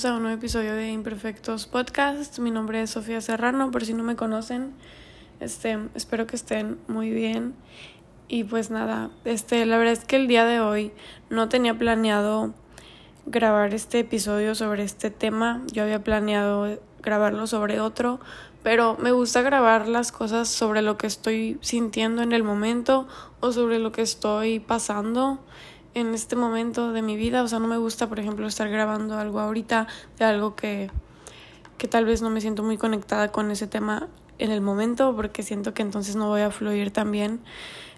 bienvenidos 0.00 0.14
a 0.14 0.16
un 0.16 0.22
nuevo 0.22 0.38
episodio 0.38 0.74
de 0.74 0.92
Imperfectos 0.92 1.66
Podcast. 1.66 2.38
Mi 2.38 2.50
nombre 2.50 2.80
es 2.80 2.88
Sofía 2.88 3.20
Serrano, 3.20 3.70
por 3.70 3.84
si 3.84 3.92
no 3.92 4.02
me 4.02 4.16
conocen. 4.16 4.72
Este, 5.40 5.78
espero 5.94 6.26
que 6.26 6.36
estén 6.36 6.78
muy 6.88 7.10
bien. 7.10 7.54
Y 8.26 8.44
pues 8.44 8.70
nada, 8.70 9.10
este, 9.26 9.66
la 9.66 9.76
verdad 9.76 9.92
es 9.92 10.06
que 10.06 10.16
el 10.16 10.26
día 10.26 10.46
de 10.46 10.60
hoy 10.60 10.92
no 11.28 11.50
tenía 11.50 11.76
planeado 11.76 12.54
grabar 13.26 13.74
este 13.74 13.98
episodio 13.98 14.54
sobre 14.54 14.84
este 14.84 15.10
tema. 15.10 15.62
Yo 15.70 15.82
había 15.82 16.02
planeado 16.02 16.80
grabarlo 17.02 17.46
sobre 17.46 17.80
otro, 17.80 18.20
pero 18.62 18.96
me 18.98 19.12
gusta 19.12 19.42
grabar 19.42 19.86
las 19.86 20.12
cosas 20.12 20.48
sobre 20.48 20.80
lo 20.80 20.96
que 20.96 21.08
estoy 21.08 21.58
sintiendo 21.60 22.22
en 22.22 22.32
el 22.32 22.42
momento 22.42 23.06
o 23.40 23.52
sobre 23.52 23.78
lo 23.78 23.92
que 23.92 24.02
estoy 24.02 24.60
pasando 24.60 25.40
en 25.94 26.14
este 26.14 26.36
momento 26.36 26.92
de 26.92 27.02
mi 27.02 27.16
vida. 27.16 27.42
O 27.42 27.48
sea, 27.48 27.58
no 27.58 27.68
me 27.68 27.76
gusta, 27.76 28.08
por 28.08 28.18
ejemplo, 28.20 28.46
estar 28.46 28.68
grabando 28.68 29.18
algo 29.18 29.40
ahorita 29.40 29.86
de 30.18 30.24
algo 30.24 30.56
que, 30.56 30.90
que 31.78 31.88
tal 31.88 32.04
vez 32.04 32.22
no 32.22 32.30
me 32.30 32.40
siento 32.40 32.62
muy 32.62 32.76
conectada 32.76 33.32
con 33.32 33.50
ese 33.50 33.66
tema 33.66 34.08
en 34.38 34.50
el 34.50 34.60
momento 34.60 35.14
porque 35.14 35.42
siento 35.42 35.74
que 35.74 35.82
entonces 35.82 36.16
no 36.16 36.28
voy 36.28 36.40
a 36.40 36.50
fluir 36.50 36.90
tan 36.90 37.10
bien. 37.10 37.40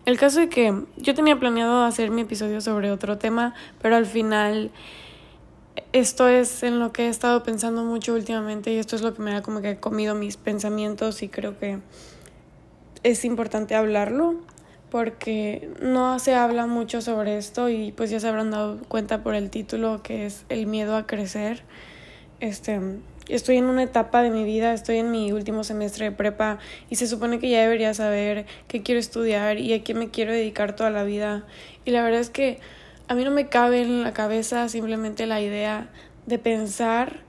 El 0.04 0.18
caso 0.18 0.40
es 0.40 0.50
que 0.50 0.84
yo 0.96 1.14
tenía 1.14 1.38
planeado 1.38 1.84
hacer 1.84 2.10
mi 2.10 2.22
episodio 2.22 2.60
sobre 2.60 2.90
otro 2.90 3.18
tema, 3.18 3.54
pero 3.80 3.94
al 3.94 4.06
final 4.06 4.72
esto 5.92 6.26
es 6.26 6.62
en 6.64 6.80
lo 6.80 6.92
que 6.92 7.06
he 7.06 7.08
estado 7.08 7.42
pensando 7.44 7.84
mucho 7.84 8.14
últimamente 8.14 8.72
y 8.72 8.78
esto 8.78 8.96
es 8.96 9.02
lo 9.02 9.14
que 9.14 9.22
me 9.22 9.34
ha 9.34 9.42
como 9.42 9.60
que 9.60 9.78
comido 9.78 10.14
mis 10.14 10.36
pensamientos 10.36 11.22
y 11.22 11.28
creo 11.28 11.58
que 11.58 11.78
es 13.04 13.24
importante 13.24 13.74
hablarlo 13.74 14.36
porque 14.92 15.70
no 15.80 16.18
se 16.18 16.34
habla 16.34 16.66
mucho 16.66 17.00
sobre 17.00 17.38
esto 17.38 17.70
y 17.70 17.92
pues 17.92 18.10
ya 18.10 18.20
se 18.20 18.28
habrán 18.28 18.50
dado 18.50 18.78
cuenta 18.88 19.22
por 19.22 19.34
el 19.34 19.48
título 19.48 20.02
que 20.02 20.26
es 20.26 20.44
el 20.50 20.66
miedo 20.66 20.96
a 20.96 21.06
crecer. 21.06 21.62
Este, 22.40 22.78
estoy 23.26 23.56
en 23.56 23.64
una 23.64 23.84
etapa 23.84 24.20
de 24.20 24.28
mi 24.28 24.44
vida, 24.44 24.74
estoy 24.74 24.98
en 24.98 25.10
mi 25.10 25.32
último 25.32 25.64
semestre 25.64 26.10
de 26.10 26.12
prepa 26.12 26.58
y 26.90 26.96
se 26.96 27.06
supone 27.06 27.38
que 27.38 27.48
ya 27.48 27.62
debería 27.62 27.94
saber 27.94 28.44
qué 28.68 28.82
quiero 28.82 29.00
estudiar 29.00 29.56
y 29.56 29.72
a 29.72 29.82
qué 29.82 29.94
me 29.94 30.10
quiero 30.10 30.30
dedicar 30.30 30.76
toda 30.76 30.90
la 30.90 31.04
vida. 31.04 31.46
Y 31.86 31.92
la 31.92 32.02
verdad 32.02 32.20
es 32.20 32.28
que 32.28 32.60
a 33.08 33.14
mí 33.14 33.24
no 33.24 33.30
me 33.30 33.48
cabe 33.48 33.80
en 33.80 34.02
la 34.02 34.12
cabeza 34.12 34.68
simplemente 34.68 35.24
la 35.24 35.40
idea 35.40 35.88
de 36.26 36.38
pensar 36.38 37.20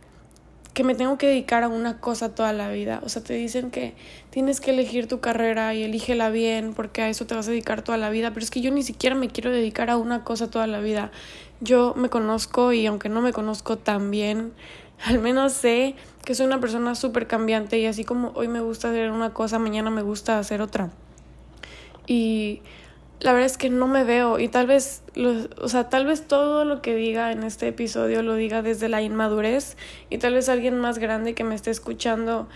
que 0.73 0.83
me 0.83 0.95
tengo 0.95 1.17
que 1.17 1.27
dedicar 1.27 1.63
a 1.63 1.69
una 1.69 2.01
cosa 2.01 2.35
toda 2.35 2.51
la 2.51 2.69
vida. 2.69 2.99
O 3.05 3.09
sea, 3.09 3.23
te 3.23 3.35
dicen 3.35 3.71
que 3.71 3.93
tienes 4.33 4.59
que 4.61 4.71
elegir 4.71 5.07
tu 5.07 5.19
carrera 5.19 5.75
y 5.75 5.83
elígela 5.83 6.31
bien 6.31 6.73
porque 6.73 7.03
a 7.03 7.09
eso 7.09 7.27
te 7.27 7.35
vas 7.35 7.47
a 7.47 7.51
dedicar 7.51 7.83
toda 7.83 7.99
la 7.99 8.09
vida, 8.09 8.31
pero 8.33 8.43
es 8.43 8.49
que 8.49 8.61
yo 8.61 8.71
ni 8.71 8.81
siquiera 8.81 9.15
me 9.15 9.27
quiero 9.27 9.51
dedicar 9.51 9.91
a 9.91 9.97
una 9.97 10.23
cosa 10.23 10.49
toda 10.49 10.65
la 10.65 10.79
vida. 10.79 11.11
Yo 11.61 11.93
me 11.95 12.09
conozco 12.09 12.73
y 12.73 12.87
aunque 12.87 13.09
no 13.09 13.21
me 13.21 13.31
conozco 13.31 13.77
tan 13.77 14.09
bien, 14.09 14.53
al 15.05 15.19
menos 15.19 15.53
sé 15.53 15.93
que 16.25 16.33
soy 16.33 16.47
una 16.47 16.59
persona 16.59 16.95
súper 16.95 17.27
cambiante 17.27 17.77
y 17.77 17.85
así 17.85 18.03
como 18.03 18.31
hoy 18.33 18.47
me 18.47 18.59
gusta 18.59 18.89
hacer 18.89 19.11
una 19.11 19.35
cosa, 19.35 19.59
mañana 19.59 19.91
me 19.91 20.01
gusta 20.01 20.39
hacer 20.39 20.63
otra. 20.63 20.89
Y 22.07 22.63
la 23.19 23.33
verdad 23.33 23.45
es 23.45 23.59
que 23.59 23.69
no 23.69 23.87
me 23.87 24.03
veo 24.03 24.39
y 24.39 24.47
tal 24.47 24.65
vez, 24.65 25.03
o 25.61 25.69
sea, 25.69 25.89
tal 25.89 26.07
vez 26.07 26.27
todo 26.27 26.65
lo 26.65 26.81
que 26.81 26.95
diga 26.95 27.31
en 27.31 27.43
este 27.43 27.67
episodio 27.67 28.23
lo 28.23 28.33
diga 28.33 28.63
desde 28.63 28.89
la 28.89 29.03
inmadurez 29.03 29.77
y 30.09 30.17
tal 30.17 30.33
vez 30.33 30.49
alguien 30.49 30.79
más 30.79 30.97
grande 30.97 31.35
que 31.35 31.43
me 31.43 31.53
esté 31.53 31.69
escuchando 31.69 32.47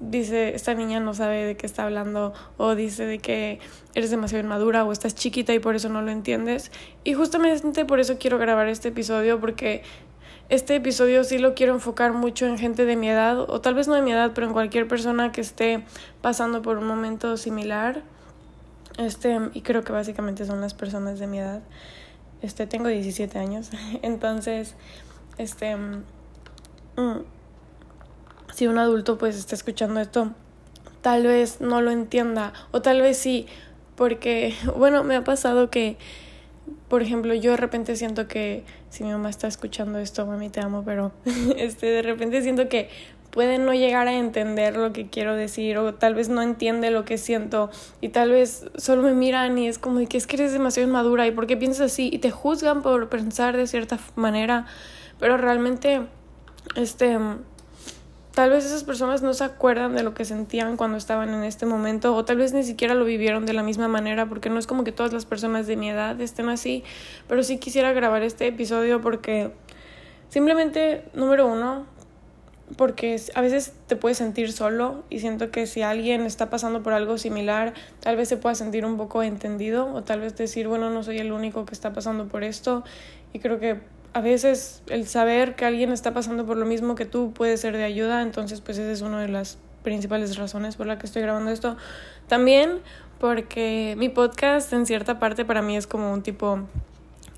dice, 0.00 0.54
esta 0.54 0.74
niña 0.74 1.00
no 1.00 1.14
sabe 1.14 1.44
de 1.44 1.56
qué 1.56 1.66
está 1.66 1.84
hablando 1.84 2.32
o 2.56 2.74
dice 2.74 3.06
de 3.06 3.18
que 3.18 3.58
eres 3.94 4.10
demasiado 4.10 4.44
inmadura 4.44 4.84
o 4.84 4.92
estás 4.92 5.14
chiquita 5.14 5.52
y 5.54 5.58
por 5.58 5.74
eso 5.74 5.88
no 5.88 6.02
lo 6.02 6.10
entiendes. 6.10 6.70
Y 7.04 7.14
justamente 7.14 7.84
por 7.84 8.00
eso 8.00 8.18
quiero 8.18 8.38
grabar 8.38 8.68
este 8.68 8.88
episodio 8.88 9.40
porque 9.40 9.82
este 10.48 10.76
episodio 10.76 11.24
sí 11.24 11.38
lo 11.38 11.54
quiero 11.54 11.74
enfocar 11.74 12.12
mucho 12.12 12.46
en 12.46 12.58
gente 12.58 12.84
de 12.84 12.96
mi 12.96 13.08
edad 13.08 13.40
o 13.40 13.60
tal 13.60 13.74
vez 13.74 13.88
no 13.88 13.94
de 13.94 14.02
mi 14.02 14.12
edad, 14.12 14.32
pero 14.34 14.46
en 14.46 14.52
cualquier 14.52 14.86
persona 14.86 15.32
que 15.32 15.40
esté 15.40 15.84
pasando 16.20 16.62
por 16.62 16.78
un 16.78 16.86
momento 16.86 17.36
similar 17.36 18.02
este, 18.98 19.40
y 19.54 19.62
creo 19.62 19.82
que 19.82 19.92
básicamente 19.92 20.44
son 20.44 20.60
las 20.60 20.74
personas 20.74 21.18
de 21.18 21.26
mi 21.26 21.38
edad. 21.38 21.62
Este, 22.42 22.66
tengo 22.66 22.88
17 22.88 23.38
años. 23.38 23.70
Entonces, 24.02 24.74
este, 25.38 25.76
mm, 25.76 26.04
si 28.54 28.68
un 28.68 28.78
adulto 28.78 29.18
pues 29.18 29.36
está 29.36 29.56
escuchando 29.56 30.00
esto, 30.00 30.30
tal 31.00 31.26
vez 31.26 31.60
no 31.60 31.80
lo 31.80 31.90
entienda 31.90 32.52
o 32.70 32.80
tal 32.82 33.00
vez 33.00 33.18
sí, 33.18 33.46
porque, 33.96 34.54
bueno, 34.76 35.02
me 35.02 35.16
ha 35.16 35.24
pasado 35.24 35.70
que, 35.70 35.96
por 36.88 37.02
ejemplo, 37.02 37.34
yo 37.34 37.50
de 37.50 37.56
repente 37.56 37.96
siento 37.96 38.28
que 38.28 38.64
si 38.90 39.02
mi 39.02 39.10
mamá 39.10 39.28
está 39.28 39.48
escuchando 39.48 39.98
esto, 39.98 40.24
mami 40.24 40.50
te 40.50 40.60
amo, 40.60 40.84
pero 40.84 41.12
este, 41.56 41.86
de 41.86 42.02
repente 42.02 42.42
siento 42.42 42.68
que 42.68 42.88
puede 43.32 43.58
no 43.58 43.74
llegar 43.74 44.06
a 44.06 44.12
entender 44.12 44.76
lo 44.76 44.92
que 44.92 45.08
quiero 45.08 45.34
decir 45.34 45.76
o 45.78 45.92
tal 45.92 46.14
vez 46.14 46.28
no 46.28 46.40
entiende 46.40 46.92
lo 46.92 47.04
que 47.04 47.18
siento 47.18 47.68
y 48.00 48.10
tal 48.10 48.30
vez 48.30 48.70
solo 48.76 49.02
me 49.02 49.12
miran 49.12 49.58
y 49.58 49.66
es 49.66 49.80
como 49.80 50.06
que 50.06 50.16
es 50.16 50.28
que 50.28 50.36
eres 50.36 50.52
demasiado 50.52 50.88
inmadura 50.88 51.26
y 51.26 51.32
por 51.32 51.48
qué 51.48 51.56
piensas 51.56 51.90
así 51.90 52.10
y 52.12 52.18
te 52.18 52.30
juzgan 52.30 52.82
por 52.82 53.08
pensar 53.08 53.56
de 53.56 53.66
cierta 53.66 53.98
manera, 54.14 54.66
pero 55.18 55.36
realmente 55.36 56.02
este 56.76 57.18
tal 58.34 58.50
vez 58.50 58.64
esas 58.64 58.82
personas 58.82 59.22
no 59.22 59.32
se 59.32 59.44
acuerdan 59.44 59.94
de 59.94 60.02
lo 60.02 60.12
que 60.12 60.24
sentían 60.24 60.76
cuando 60.76 60.96
estaban 60.96 61.28
en 61.32 61.44
este 61.44 61.66
momento 61.66 62.14
o 62.14 62.24
tal 62.24 62.36
vez 62.36 62.52
ni 62.52 62.64
siquiera 62.64 62.94
lo 62.94 63.04
vivieron 63.04 63.46
de 63.46 63.52
la 63.52 63.62
misma 63.62 63.86
manera 63.86 64.26
porque 64.26 64.50
no 64.50 64.58
es 64.58 64.66
como 64.66 64.82
que 64.82 64.92
todas 64.92 65.12
las 65.12 65.24
personas 65.24 65.66
de 65.66 65.76
mi 65.76 65.88
edad 65.90 66.20
estén 66.20 66.48
así, 66.48 66.82
pero 67.28 67.42
sí 67.44 67.58
quisiera 67.58 67.92
grabar 67.92 68.22
este 68.22 68.48
episodio 68.48 69.00
porque 69.00 69.52
simplemente 70.28 71.04
número 71.14 71.46
uno 71.46 71.86
porque 72.76 73.20
a 73.34 73.40
veces 73.40 73.74
te 73.86 73.94
puedes 73.94 74.18
sentir 74.18 74.50
solo 74.50 75.04
y 75.10 75.20
siento 75.20 75.50
que 75.50 75.66
si 75.66 75.82
alguien 75.82 76.22
está 76.22 76.50
pasando 76.50 76.82
por 76.82 76.92
algo 76.92 77.18
similar, 77.18 77.74
tal 78.00 78.16
vez 78.16 78.28
se 78.28 78.36
pueda 78.36 78.54
sentir 78.54 78.84
un 78.84 78.96
poco 78.96 79.22
entendido 79.22 79.92
o 79.92 80.02
tal 80.02 80.20
vez 80.20 80.36
decir, 80.36 80.66
bueno, 80.66 80.90
no 80.90 81.02
soy 81.02 81.18
el 81.18 81.30
único 81.30 81.66
que 81.66 81.74
está 81.74 81.92
pasando 81.92 82.26
por 82.26 82.42
esto 82.42 82.82
y 83.32 83.38
creo 83.38 83.60
que 83.60 83.80
a 84.14 84.20
veces 84.20 84.82
el 84.86 85.08
saber 85.08 85.56
que 85.56 85.64
alguien 85.64 85.92
está 85.92 86.14
pasando 86.14 86.46
por 86.46 86.56
lo 86.56 86.64
mismo 86.64 86.94
que 86.94 87.04
tú 87.04 87.32
puede 87.32 87.56
ser 87.56 87.76
de 87.76 87.82
ayuda, 87.82 88.22
entonces 88.22 88.60
pues 88.60 88.78
esa 88.78 88.90
es 88.90 89.02
una 89.02 89.20
de 89.20 89.28
las 89.28 89.58
principales 89.82 90.36
razones 90.36 90.76
por 90.76 90.86
la 90.86 90.98
que 90.98 91.06
estoy 91.06 91.22
grabando 91.22 91.50
esto. 91.50 91.76
También 92.28 92.78
porque 93.18 93.96
mi 93.98 94.08
podcast 94.08 94.72
en 94.72 94.86
cierta 94.86 95.18
parte 95.18 95.44
para 95.44 95.62
mí 95.62 95.76
es 95.76 95.88
como 95.88 96.12
un 96.12 96.22
tipo 96.22 96.60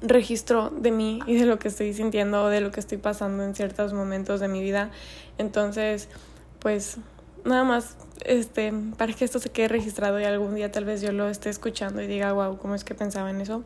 registro 0.03 0.69
de 0.69 0.91
mí 0.91 1.21
y 1.27 1.37
de 1.37 1.47
lo 1.47 1.59
que 1.59 1.69
estoy 1.69 1.95
sintiendo 1.95 2.45
o 2.45 2.49
de 2.49 2.61
lo 2.61 2.71
que 2.71 2.81
estoy 2.81 2.99
pasando 2.99 3.43
en 3.43 3.55
ciertos 3.55 3.95
momentos 3.95 4.41
de 4.41 4.49
mi 4.49 4.61
vida. 4.61 4.91
Entonces, 5.39 6.11
pues 6.59 6.99
nada 7.47 7.65
más 7.65 7.97
este 8.27 8.75
para 8.99 9.15
que 9.15 9.25
esto 9.25 9.39
se 9.39 9.49
quede 9.49 9.69
registrado 9.69 10.21
y 10.21 10.25
algún 10.25 10.55
día 10.57 10.71
tal 10.71 10.85
vez 10.85 11.01
yo 11.01 11.13
lo 11.13 11.27
esté 11.29 11.49
escuchando 11.49 12.03
y 12.03 12.07
diga, 12.07 12.33
wow, 12.33 12.59
¿cómo 12.59 12.75
es 12.75 12.85
que 12.85 12.95
pensaba 12.95 13.31
en 13.31 13.41
eso? 13.41 13.65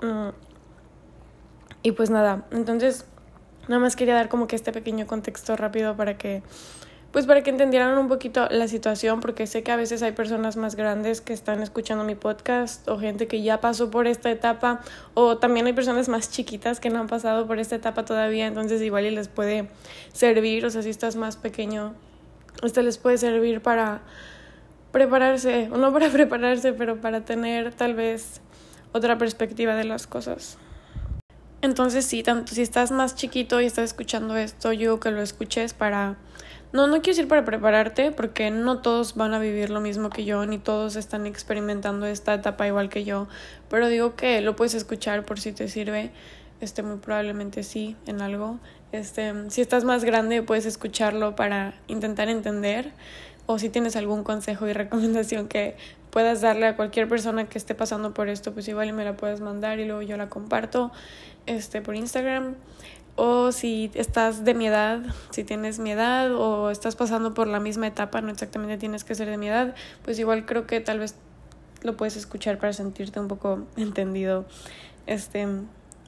Mm. 0.00 0.51
Y 1.82 1.92
pues 1.92 2.10
nada, 2.10 2.46
entonces 2.50 3.06
nada 3.68 3.80
más 3.80 3.96
quería 3.96 4.14
dar 4.14 4.28
como 4.28 4.46
que 4.46 4.56
este 4.56 4.72
pequeño 4.72 5.06
contexto 5.06 5.56
rápido 5.56 5.96
para 5.96 6.16
que 6.16 6.42
pues 7.12 7.26
para 7.26 7.42
que 7.42 7.50
entendieran 7.50 7.98
un 7.98 8.08
poquito 8.08 8.48
la 8.50 8.68
situación, 8.68 9.20
porque 9.20 9.46
sé 9.46 9.62
que 9.62 9.70
a 9.70 9.76
veces 9.76 10.02
hay 10.02 10.12
personas 10.12 10.56
más 10.56 10.76
grandes 10.76 11.20
que 11.20 11.34
están 11.34 11.62
escuchando 11.62 12.04
mi 12.04 12.14
podcast 12.14 12.88
o 12.88 12.98
gente 12.98 13.28
que 13.28 13.42
ya 13.42 13.60
pasó 13.60 13.90
por 13.90 14.06
esta 14.06 14.30
etapa 14.30 14.80
o 15.12 15.36
también 15.36 15.66
hay 15.66 15.74
personas 15.74 16.08
más 16.08 16.30
chiquitas 16.30 16.80
que 16.80 16.88
no 16.88 17.00
han 17.00 17.08
pasado 17.08 17.46
por 17.46 17.58
esta 17.58 17.76
etapa 17.76 18.06
todavía, 18.06 18.46
entonces 18.46 18.80
igual 18.80 19.04
y 19.04 19.10
les 19.10 19.28
puede 19.28 19.68
servir, 20.14 20.64
o 20.64 20.70
sea, 20.70 20.80
si 20.80 20.88
estás 20.88 21.16
más 21.16 21.36
pequeño, 21.36 21.92
este 22.62 22.82
les 22.82 22.96
puede 22.96 23.18
servir 23.18 23.60
para 23.60 24.00
prepararse, 24.90 25.68
o 25.70 25.76
no 25.76 25.92
para 25.92 26.08
prepararse, 26.12 26.72
pero 26.72 26.98
para 26.98 27.26
tener 27.26 27.74
tal 27.74 27.94
vez 27.94 28.40
otra 28.92 29.18
perspectiva 29.18 29.74
de 29.74 29.84
las 29.84 30.06
cosas. 30.06 30.56
Entonces 31.62 32.04
sí, 32.04 32.22
tanto 32.22 32.54
si 32.54 32.60
estás 32.62 32.90
más 32.90 33.14
chiquito 33.14 33.60
y 33.60 33.66
estás 33.66 33.84
escuchando 33.84 34.36
esto, 34.36 34.72
yo 34.72 35.00
que 35.00 35.10
lo 35.10 35.22
escuches 35.22 35.74
para 35.74 36.16
no, 36.72 36.86
no 36.86 36.94
quiero 37.02 37.16
decir 37.16 37.28
para 37.28 37.44
prepararte, 37.44 38.12
porque 38.12 38.50
no 38.50 38.78
todos 38.78 39.14
van 39.14 39.34
a 39.34 39.38
vivir 39.38 39.68
lo 39.68 39.80
mismo 39.80 40.08
que 40.08 40.24
yo, 40.24 40.46
ni 40.46 40.58
todos 40.58 40.96
están 40.96 41.26
experimentando 41.26 42.06
esta 42.06 42.32
etapa 42.32 42.66
igual 42.66 42.88
que 42.88 43.04
yo, 43.04 43.28
pero 43.68 43.88
digo 43.88 44.16
que 44.16 44.40
lo 44.40 44.56
puedes 44.56 44.72
escuchar 44.72 45.24
por 45.26 45.38
si 45.38 45.52
te 45.52 45.68
sirve, 45.68 46.10
este, 46.62 46.82
muy 46.82 46.96
probablemente 46.96 47.62
sí, 47.62 47.94
en 48.06 48.22
algo. 48.22 48.58
Este, 48.90 49.50
si 49.50 49.60
estás 49.60 49.84
más 49.84 50.02
grande, 50.02 50.42
puedes 50.42 50.64
escucharlo 50.64 51.36
para 51.36 51.74
intentar 51.88 52.30
entender, 52.30 52.92
o 53.44 53.58
si 53.58 53.68
tienes 53.68 53.94
algún 53.94 54.24
consejo 54.24 54.66
y 54.66 54.72
recomendación 54.72 55.48
que 55.48 55.76
puedas 56.10 56.40
darle 56.40 56.66
a 56.66 56.76
cualquier 56.76 57.06
persona 57.06 57.48
que 57.50 57.58
esté 57.58 57.74
pasando 57.74 58.14
por 58.14 58.30
esto, 58.30 58.52
pues 58.52 58.66
igual 58.68 58.92
me 58.94 59.04
la 59.04 59.14
puedes 59.14 59.40
mandar 59.40 59.78
y 59.78 59.84
luego 59.84 60.00
yo 60.00 60.16
la 60.16 60.30
comparto 60.30 60.90
este, 61.46 61.82
por 61.82 61.94
Instagram 61.94 62.54
o 63.14 63.52
si 63.52 63.90
estás 63.94 64.44
de 64.44 64.54
mi 64.54 64.66
edad, 64.66 65.00
si 65.30 65.44
tienes 65.44 65.78
mi 65.78 65.90
edad 65.90 66.34
o 66.34 66.70
estás 66.70 66.96
pasando 66.96 67.34
por 67.34 67.46
la 67.46 67.60
misma 67.60 67.86
etapa, 67.86 68.20
no 68.20 68.30
exactamente 68.30 68.78
tienes 68.78 69.04
que 69.04 69.14
ser 69.14 69.28
de 69.28 69.36
mi 69.36 69.48
edad, 69.48 69.74
pues 70.02 70.18
igual 70.18 70.46
creo 70.46 70.66
que 70.66 70.80
tal 70.80 70.98
vez 70.98 71.14
lo 71.82 71.96
puedes 71.96 72.16
escuchar 72.16 72.58
para 72.58 72.72
sentirte 72.72 73.20
un 73.20 73.28
poco 73.28 73.66
entendido. 73.76 74.46
Este, 75.06 75.46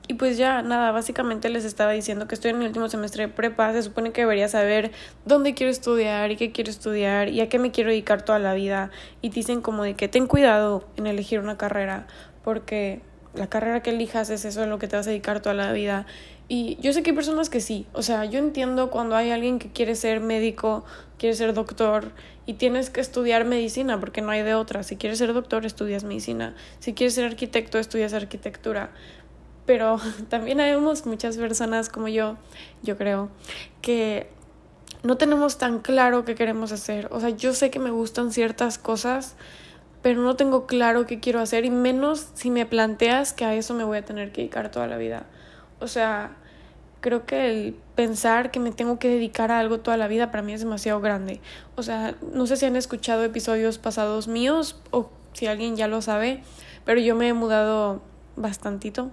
Y 0.07 0.15
pues 0.15 0.37
ya, 0.37 0.63
nada, 0.63 0.93
básicamente 0.93 1.49
les 1.49 1.65
estaba 1.65 1.93
diciendo 1.93 2.29
que 2.29 2.35
estoy 2.35 2.51
en 2.51 2.59
mi 2.59 2.67
último 2.67 2.89
semestre 2.89 3.27
de 3.27 3.33
prepa, 3.33 3.73
se 3.73 3.83
supone 3.83 4.13
que 4.13 4.21
debería 4.21 4.49
saber 4.49 4.93
dónde 5.25 5.55
quiero 5.55 5.71
estudiar 5.71 6.31
y 6.31 6.37
qué 6.37 6.53
quiero 6.53 6.71
estudiar 6.71 7.29
y 7.29 7.41
a 7.41 7.49
qué 7.49 7.59
me 7.59 7.71
quiero 7.71 7.91
dedicar 7.91 8.23
toda 8.23 8.39
la 8.39 8.55
vida. 8.55 8.91
Y 9.23 9.31
dicen 9.31 9.63
como 9.63 9.83
de 9.83 9.95
que 9.95 10.09
ten 10.09 10.27
cuidado 10.27 10.87
en 10.97 11.07
elegir 11.07 11.41
una 11.41 11.57
carrera, 11.57 12.07
porque 12.43 13.01
la 13.35 13.49
carrera 13.49 13.83
que 13.83 13.91
elijas 13.91 14.31
es 14.31 14.45
eso 14.45 14.63
en 14.63 14.71
lo 14.71 14.79
que 14.79 14.89
te 14.89 14.97
vas 14.97 15.07
a 15.07 15.11
dedicar 15.11 15.41
toda 15.41 15.55
la 15.55 15.73
vida. 15.73 16.07
Y 16.49 16.77
yo 16.81 16.93
sé 16.93 17.03
que 17.03 17.11
hay 17.11 17.17
personas 17.17 17.49
que 17.49 17.61
sí, 17.61 17.87
o 17.93 18.03
sea, 18.03 18.25
yo 18.27 18.39
entiendo 18.39 18.91
cuando 18.91 19.17
hay 19.17 19.31
alguien 19.31 19.59
que 19.59 19.71
quiere 19.71 19.95
ser 19.95 20.21
médico, 20.21 20.85
quiere 21.19 21.35
ser 21.35 21.55
doctor 21.55 22.13
y 22.47 22.55
tienes 22.55 22.91
que 22.91 23.01
estudiar 23.01 23.45
medicina 23.45 23.99
porque 23.99 24.21
no 24.21 24.31
hay 24.31 24.43
de 24.43 24.55
otra. 24.55 24.83
Si 24.83 24.97
quieres 24.97 25.19
ser 25.19 25.33
doctor, 25.33 25.65
estudias 25.65 26.05
medicina. 26.05 26.55
Si 26.81 26.93
quieres 26.93 27.15
ser 27.15 27.25
arquitecto, 27.25 27.79
estudias 27.79 28.13
arquitectura. 28.13 28.91
Pero 29.67 29.99
también 30.29 30.61
hay 30.61 30.77
muchas 30.77 31.37
personas 31.39 31.89
como 31.89 32.09
yo, 32.09 32.37
yo 32.83 32.99
creo, 32.99 33.31
que 33.81 34.29
no 35.03 35.17
tenemos 35.17 35.59
tan 35.59 35.81
claro 35.81 36.25
qué 36.25 36.35
queremos 36.35 36.73
hacer. 36.73 37.09
O 37.11 37.21
sea, 37.21 37.31
yo 37.31 37.55
sé 37.55 37.71
que 37.71 37.79
me 37.79 37.91
gustan 37.91 38.33
ciertas 38.33 38.79
cosas, 38.79 39.37
pero 40.05 40.21
no 40.21 40.37
tengo 40.37 40.67
claro 40.67 41.07
qué 41.07 41.19
quiero 41.19 41.41
hacer 41.41 41.65
y 41.65 41.71
menos 41.71 42.29
si 42.35 42.51
me 42.51 42.67
planteas 42.67 43.33
que 43.33 43.47
a 43.47 43.55
eso 43.55 43.73
me 43.73 43.85
voy 43.85 43.97
a 43.97 44.05
tener 44.05 44.33
que 44.33 44.43
dedicar 44.43 44.71
toda 44.71 44.87
la 44.87 44.99
vida. 44.99 45.25
O 45.81 45.89
sea, 45.89 46.37
creo 47.01 47.25
que 47.25 47.47
el 47.51 47.75
pensar 47.95 48.51
que 48.51 48.61
me 48.61 48.71
tengo 48.71 48.99
que 48.99 49.09
dedicar 49.09 49.51
a 49.51 49.59
algo 49.59 49.81
toda 49.81 49.97
la 49.97 50.07
vida 50.07 50.31
para 50.31 50.43
mí 50.43 50.53
es 50.53 50.61
demasiado 50.61 51.01
grande. 51.01 51.41
O 51.75 51.83
sea, 51.83 52.17
no 52.35 52.47
sé 52.47 52.59
si 52.59 52.67
han 52.67 52.77
escuchado 52.77 53.25
episodios 53.25 53.79
pasados 53.79 54.29
míos 54.29 54.79
o 54.91 55.09
si 55.33 55.47
alguien 55.47 55.75
ya 55.75 55.89
lo 55.89 56.03
sabe, 56.03 56.43
pero 56.85 57.01
yo 57.01 57.15
me 57.15 57.29
he 57.29 57.33
mudado 57.33 58.03
bastantito 58.37 59.11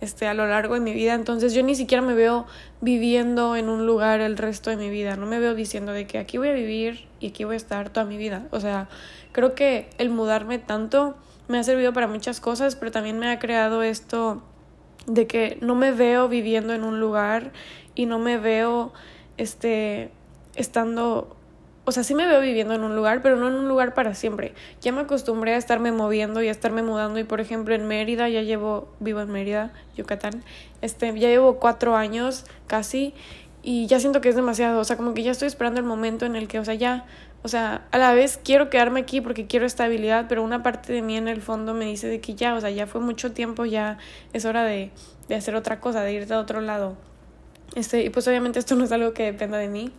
este 0.00 0.26
a 0.26 0.34
lo 0.34 0.46
largo 0.46 0.74
de 0.74 0.80
mi 0.80 0.92
vida. 0.92 1.14
Entonces 1.14 1.54
yo 1.54 1.62
ni 1.62 1.74
siquiera 1.74 2.02
me 2.02 2.14
veo 2.14 2.46
viviendo 2.80 3.56
en 3.56 3.68
un 3.68 3.86
lugar 3.86 4.20
el 4.20 4.36
resto 4.36 4.70
de 4.70 4.76
mi 4.76 4.90
vida. 4.90 5.16
No 5.16 5.26
me 5.26 5.38
veo 5.38 5.54
diciendo 5.54 5.92
de 5.92 6.06
que 6.06 6.18
aquí 6.18 6.38
voy 6.38 6.48
a 6.48 6.52
vivir 6.52 7.06
y 7.20 7.28
aquí 7.28 7.44
voy 7.44 7.54
a 7.54 7.56
estar 7.56 7.90
toda 7.90 8.06
mi 8.06 8.16
vida. 8.16 8.46
O 8.50 8.60
sea 8.60 8.88
creo 9.32 9.54
que 9.54 9.88
el 9.98 10.10
mudarme 10.10 10.58
tanto 10.58 11.16
me 11.48 11.58
ha 11.58 11.64
servido 11.64 11.92
para 11.92 12.06
muchas 12.06 12.40
cosas 12.40 12.76
pero 12.76 12.92
también 12.92 13.18
me 13.18 13.30
ha 13.30 13.38
creado 13.38 13.82
esto 13.82 14.42
de 15.06 15.26
que 15.26 15.58
no 15.60 15.74
me 15.74 15.92
veo 15.92 16.28
viviendo 16.28 16.74
en 16.74 16.84
un 16.84 17.00
lugar 17.00 17.52
y 17.94 18.06
no 18.06 18.18
me 18.18 18.38
veo 18.38 18.92
este 19.36 20.10
estando 20.54 21.36
o 21.84 21.90
sea, 21.90 22.04
sí 22.04 22.14
me 22.14 22.26
veo 22.26 22.40
viviendo 22.40 22.74
en 22.74 22.84
un 22.84 22.94
lugar, 22.94 23.22
pero 23.22 23.36
no 23.36 23.48
en 23.48 23.54
un 23.54 23.68
lugar 23.68 23.92
para 23.94 24.14
siempre. 24.14 24.54
Ya 24.80 24.92
me 24.92 25.00
acostumbré 25.00 25.54
a 25.54 25.56
estarme 25.56 25.90
moviendo 25.90 26.42
y 26.42 26.48
a 26.48 26.50
estarme 26.50 26.82
mudando 26.82 27.18
y 27.18 27.24
por 27.24 27.40
ejemplo 27.40 27.74
en 27.74 27.86
Mérida 27.88 28.28
ya 28.28 28.42
llevo, 28.42 28.88
vivo 29.00 29.20
en 29.20 29.30
Mérida, 29.30 29.72
Yucatán, 29.96 30.44
este, 30.80 31.06
ya 31.18 31.28
llevo 31.28 31.58
cuatro 31.58 31.96
años 31.96 32.44
casi 32.68 33.14
y 33.62 33.86
ya 33.86 33.98
siento 33.98 34.20
que 34.20 34.28
es 34.28 34.36
demasiado, 34.36 34.80
o 34.80 34.84
sea, 34.84 34.96
como 34.96 35.14
que 35.14 35.22
ya 35.22 35.32
estoy 35.32 35.48
esperando 35.48 35.80
el 35.80 35.86
momento 35.86 36.26
en 36.26 36.36
el 36.36 36.48
que, 36.48 36.58
o 36.58 36.64
sea, 36.64 36.74
ya, 36.74 37.04
o 37.42 37.48
sea, 37.48 37.86
a 37.90 37.98
la 37.98 38.12
vez 38.12 38.38
quiero 38.42 38.70
quedarme 38.70 39.00
aquí 39.00 39.20
porque 39.20 39.46
quiero 39.46 39.66
estabilidad, 39.66 40.26
pero 40.28 40.42
una 40.42 40.62
parte 40.62 40.92
de 40.92 41.02
mí 41.02 41.16
en 41.16 41.28
el 41.28 41.42
fondo 41.42 41.74
me 41.74 41.84
dice 41.84 42.08
de 42.08 42.20
que 42.20 42.34
ya, 42.34 42.54
o 42.54 42.60
sea, 42.60 42.70
ya 42.70 42.86
fue 42.86 43.00
mucho 43.00 43.32
tiempo, 43.32 43.64
ya 43.64 43.98
es 44.32 44.44
hora 44.44 44.64
de, 44.64 44.90
de 45.28 45.34
hacer 45.34 45.54
otra 45.56 45.80
cosa, 45.80 46.02
de 46.02 46.12
irte 46.12 46.34
a 46.34 46.38
otro 46.38 46.60
lado. 46.60 46.96
Este, 47.74 48.02
y 48.04 48.10
pues 48.10 48.26
obviamente 48.28 48.58
esto 48.58 48.74
no 48.76 48.84
es 48.84 48.92
algo 48.92 49.14
que 49.14 49.24
dependa 49.24 49.58
de 49.58 49.68
mí, 49.68 49.92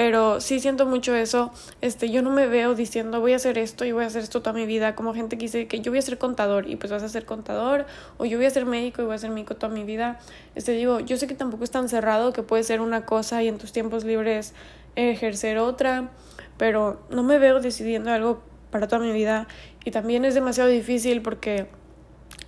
pero 0.00 0.40
sí 0.40 0.60
siento 0.60 0.86
mucho 0.86 1.14
eso. 1.14 1.52
Este, 1.82 2.08
yo 2.08 2.22
no 2.22 2.30
me 2.30 2.46
veo 2.46 2.74
diciendo 2.74 3.20
voy 3.20 3.34
a 3.34 3.36
hacer 3.36 3.58
esto 3.58 3.84
y 3.84 3.92
voy 3.92 4.04
a 4.04 4.06
hacer 4.06 4.22
esto 4.22 4.40
toda 4.40 4.54
mi 4.54 4.64
vida, 4.64 4.94
como 4.94 5.12
gente 5.12 5.36
que 5.36 5.42
dice 5.42 5.66
que 5.66 5.80
yo 5.80 5.92
voy 5.92 5.98
a 5.98 6.02
ser 6.02 6.16
contador 6.16 6.70
y 6.70 6.76
pues 6.76 6.90
vas 6.90 7.02
a 7.02 7.08
ser 7.10 7.26
contador, 7.26 7.84
o 8.16 8.24
yo 8.24 8.38
voy 8.38 8.46
a 8.46 8.50
ser 8.50 8.64
médico 8.64 9.02
y 9.02 9.04
voy 9.04 9.14
a 9.14 9.18
ser 9.18 9.28
médico 9.28 9.56
toda 9.56 9.70
mi 9.70 9.84
vida. 9.84 10.18
Este, 10.54 10.72
digo, 10.72 11.00
yo 11.00 11.18
sé 11.18 11.26
que 11.26 11.34
tampoco 11.34 11.64
es 11.64 11.70
tan 11.70 11.90
cerrado 11.90 12.32
que 12.32 12.42
puede 12.42 12.62
ser 12.62 12.80
una 12.80 13.04
cosa 13.04 13.42
y 13.42 13.48
en 13.48 13.58
tus 13.58 13.72
tiempos 13.72 14.04
libres 14.04 14.54
ejercer 14.96 15.58
otra, 15.58 16.08
pero 16.56 17.02
no 17.10 17.22
me 17.22 17.38
veo 17.38 17.60
decidiendo 17.60 18.10
algo 18.10 18.40
para 18.70 18.88
toda 18.88 19.02
mi 19.02 19.12
vida 19.12 19.48
y 19.84 19.90
también 19.90 20.24
es 20.24 20.32
demasiado 20.32 20.70
difícil 20.70 21.20
porque 21.20 21.66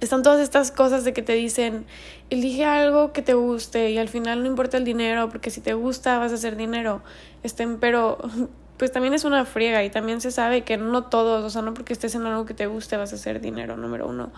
están 0.05 0.23
todas 0.25 0.41
estas 0.41 0.73
cosas 0.73 1.05
de 1.05 1.13
que 1.13 1.23
te 1.23 1.35
dicen, 1.35 1.87
elige 2.29 2.65
algo 2.65 3.13
que 3.13 3.23
te 3.23 3.35
guste 3.35 3.91
y 3.91 3.99
al 3.99 4.09
final 4.09 4.43
no 4.43 4.49
importa 4.49 4.77
el 4.77 4.85
dinero, 4.85 5.29
porque 5.29 5.51
si 5.51 5.61
te 5.61 5.75
gusta 5.75 6.19
vas 6.19 6.33
a 6.33 6.35
hacer 6.35 6.57
dinero. 6.57 7.03
Estén, 7.45 7.79
pero 7.79 8.19
pues 8.79 8.91
también 8.91 9.15
es 9.15 9.25
una 9.25 9.45
friega 9.45 9.85
y 9.85 9.91
también 9.91 10.21
se 10.21 10.33
sabe 10.33 10.63
que 10.63 10.77
no 10.77 11.05
todos, 11.05 11.45
o 11.45 11.51
sea, 11.51 11.63
no 11.63 11.73
porque 11.73 11.93
estés 11.93 12.17
en 12.17 12.27
algo 12.27 12.47
que 12.47 12.55
te 12.55 12.67
guste 12.67 12.97
vas 12.97 13.13
a 13.13 13.15
hacer 13.15 13.41
dinero, 13.41 13.77
número 13.77 14.09
uno. 14.09 14.33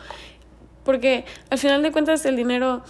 Porque 0.85 1.25
al 1.49 1.57
final 1.57 1.83
de 1.83 1.93
cuentas 1.93 2.27
el 2.27 2.37
dinero 2.37 2.83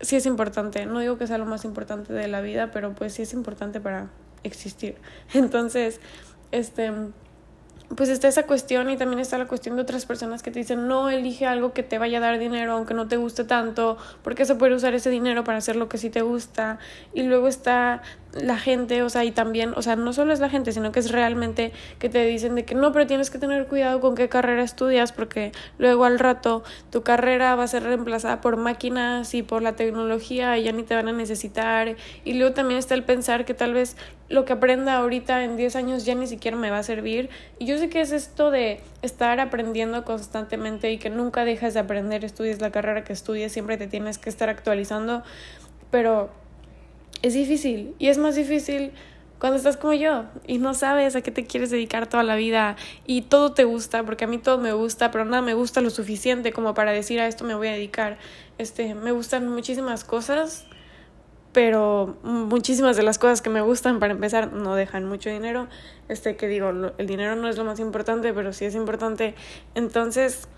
sí 0.00 0.14
es 0.14 0.24
importante, 0.24 0.86
no 0.86 1.00
digo 1.00 1.18
que 1.18 1.26
sea 1.26 1.38
lo 1.38 1.46
más 1.46 1.64
importante 1.64 2.12
de 2.12 2.28
la 2.28 2.40
vida, 2.40 2.70
pero 2.70 2.94
pues 2.94 3.14
sí 3.14 3.22
es 3.22 3.32
importante 3.32 3.80
para 3.80 4.10
existir. 4.44 4.94
Entonces, 5.34 6.00
este 6.52 6.92
pues 7.96 8.08
está 8.08 8.28
esa 8.28 8.44
cuestión 8.44 8.90
y 8.90 8.96
también 8.96 9.20
está 9.20 9.38
la 9.38 9.46
cuestión 9.46 9.76
de 9.76 9.82
otras 9.82 10.06
personas 10.06 10.42
que 10.42 10.50
te 10.50 10.58
dicen 10.58 10.88
no 10.88 11.10
elige 11.10 11.46
algo 11.46 11.72
que 11.72 11.82
te 11.82 11.98
vaya 11.98 12.18
a 12.18 12.20
dar 12.20 12.38
dinero 12.38 12.72
aunque 12.72 12.94
no 12.94 13.08
te 13.08 13.16
guste 13.16 13.44
tanto 13.44 13.98
porque 14.22 14.44
se 14.44 14.54
puede 14.54 14.74
usar 14.74 14.94
ese 14.94 15.10
dinero 15.10 15.44
para 15.44 15.58
hacer 15.58 15.76
lo 15.76 15.88
que 15.88 15.98
sí 15.98 16.10
te 16.10 16.22
gusta 16.22 16.78
y 17.12 17.22
luego 17.22 17.48
está 17.48 18.02
la 18.34 18.56
gente, 18.56 19.02
o 19.02 19.10
sea, 19.10 19.24
y 19.24 19.30
también, 19.30 19.72
o 19.76 19.82
sea, 19.82 19.96
no 19.96 20.12
solo 20.12 20.32
es 20.32 20.40
la 20.40 20.48
gente, 20.48 20.72
sino 20.72 20.92
que 20.92 21.00
es 21.00 21.10
realmente 21.10 21.72
que 21.98 22.08
te 22.08 22.24
dicen 22.24 22.54
de 22.54 22.64
que 22.64 22.74
no, 22.74 22.92
pero 22.92 23.06
tienes 23.06 23.30
que 23.30 23.38
tener 23.38 23.66
cuidado 23.66 24.00
con 24.00 24.14
qué 24.14 24.28
carrera 24.28 24.62
estudias 24.62 25.12
porque 25.12 25.52
luego 25.78 26.04
al 26.04 26.18
rato 26.18 26.62
tu 26.90 27.02
carrera 27.02 27.54
va 27.56 27.64
a 27.64 27.68
ser 27.68 27.82
reemplazada 27.82 28.40
por 28.40 28.56
máquinas 28.56 29.34
y 29.34 29.42
por 29.42 29.62
la 29.62 29.76
tecnología 29.76 30.56
y 30.56 30.64
ya 30.64 30.72
ni 30.72 30.82
te 30.82 30.94
van 30.94 31.08
a 31.08 31.12
necesitar. 31.12 31.96
Y 32.24 32.34
luego 32.34 32.54
también 32.54 32.78
está 32.78 32.94
el 32.94 33.04
pensar 33.04 33.44
que 33.44 33.54
tal 33.54 33.74
vez 33.74 33.96
lo 34.28 34.46
que 34.46 34.54
aprenda 34.54 34.96
ahorita 34.96 35.44
en 35.44 35.56
10 35.56 35.76
años 35.76 36.04
ya 36.06 36.14
ni 36.14 36.26
siquiera 36.26 36.56
me 36.56 36.70
va 36.70 36.78
a 36.78 36.82
servir. 36.82 37.28
Y 37.58 37.66
yo 37.66 37.76
sé 37.76 37.90
que 37.90 38.00
es 38.00 38.12
esto 38.12 38.50
de 38.50 38.80
estar 39.02 39.40
aprendiendo 39.40 40.04
constantemente 40.04 40.90
y 40.90 40.98
que 40.98 41.10
nunca 41.10 41.44
dejas 41.44 41.74
de 41.74 41.80
aprender, 41.80 42.24
estudies 42.24 42.60
la 42.60 42.70
carrera 42.70 43.04
que 43.04 43.12
estudies, 43.12 43.52
siempre 43.52 43.76
te 43.76 43.88
tienes 43.88 44.16
que 44.16 44.30
estar 44.30 44.48
actualizando, 44.48 45.22
pero 45.90 46.30
es 47.22 47.34
difícil 47.34 47.94
y 47.98 48.08
es 48.08 48.18
más 48.18 48.34
difícil 48.34 48.92
cuando 49.38 49.56
estás 49.56 49.76
como 49.76 49.92
yo 49.92 50.26
y 50.46 50.58
no 50.58 50.72
sabes 50.72 51.16
a 51.16 51.20
qué 51.20 51.32
te 51.32 51.46
quieres 51.46 51.70
dedicar 51.70 52.06
toda 52.06 52.22
la 52.22 52.36
vida 52.36 52.76
y 53.06 53.22
todo 53.22 53.52
te 53.52 53.64
gusta, 53.64 54.04
porque 54.04 54.24
a 54.24 54.28
mí 54.28 54.38
todo 54.38 54.58
me 54.58 54.72
gusta, 54.72 55.10
pero 55.10 55.24
nada 55.24 55.42
me 55.42 55.54
gusta 55.54 55.80
lo 55.80 55.90
suficiente 55.90 56.52
como 56.52 56.74
para 56.74 56.92
decir 56.92 57.18
a 57.18 57.26
esto 57.26 57.44
me 57.44 57.56
voy 57.56 57.66
a 57.66 57.72
dedicar. 57.72 58.18
Este, 58.58 58.94
me 58.94 59.10
gustan 59.10 59.48
muchísimas 59.48 60.04
cosas, 60.04 60.66
pero 61.52 62.16
muchísimas 62.22 62.96
de 62.96 63.02
las 63.02 63.18
cosas 63.18 63.42
que 63.42 63.50
me 63.50 63.62
gustan 63.62 63.98
para 63.98 64.12
empezar 64.12 64.52
no 64.52 64.76
dejan 64.76 65.06
mucho 65.06 65.28
dinero. 65.28 65.66
Este 66.08 66.36
que 66.36 66.46
digo, 66.46 66.70
el 66.96 67.06
dinero 67.08 67.34
no 67.34 67.48
es 67.48 67.56
lo 67.58 67.64
más 67.64 67.80
importante, 67.80 68.32
pero 68.32 68.52
sí 68.52 68.64
es 68.64 68.76
importante. 68.76 69.34
Entonces, 69.74 70.48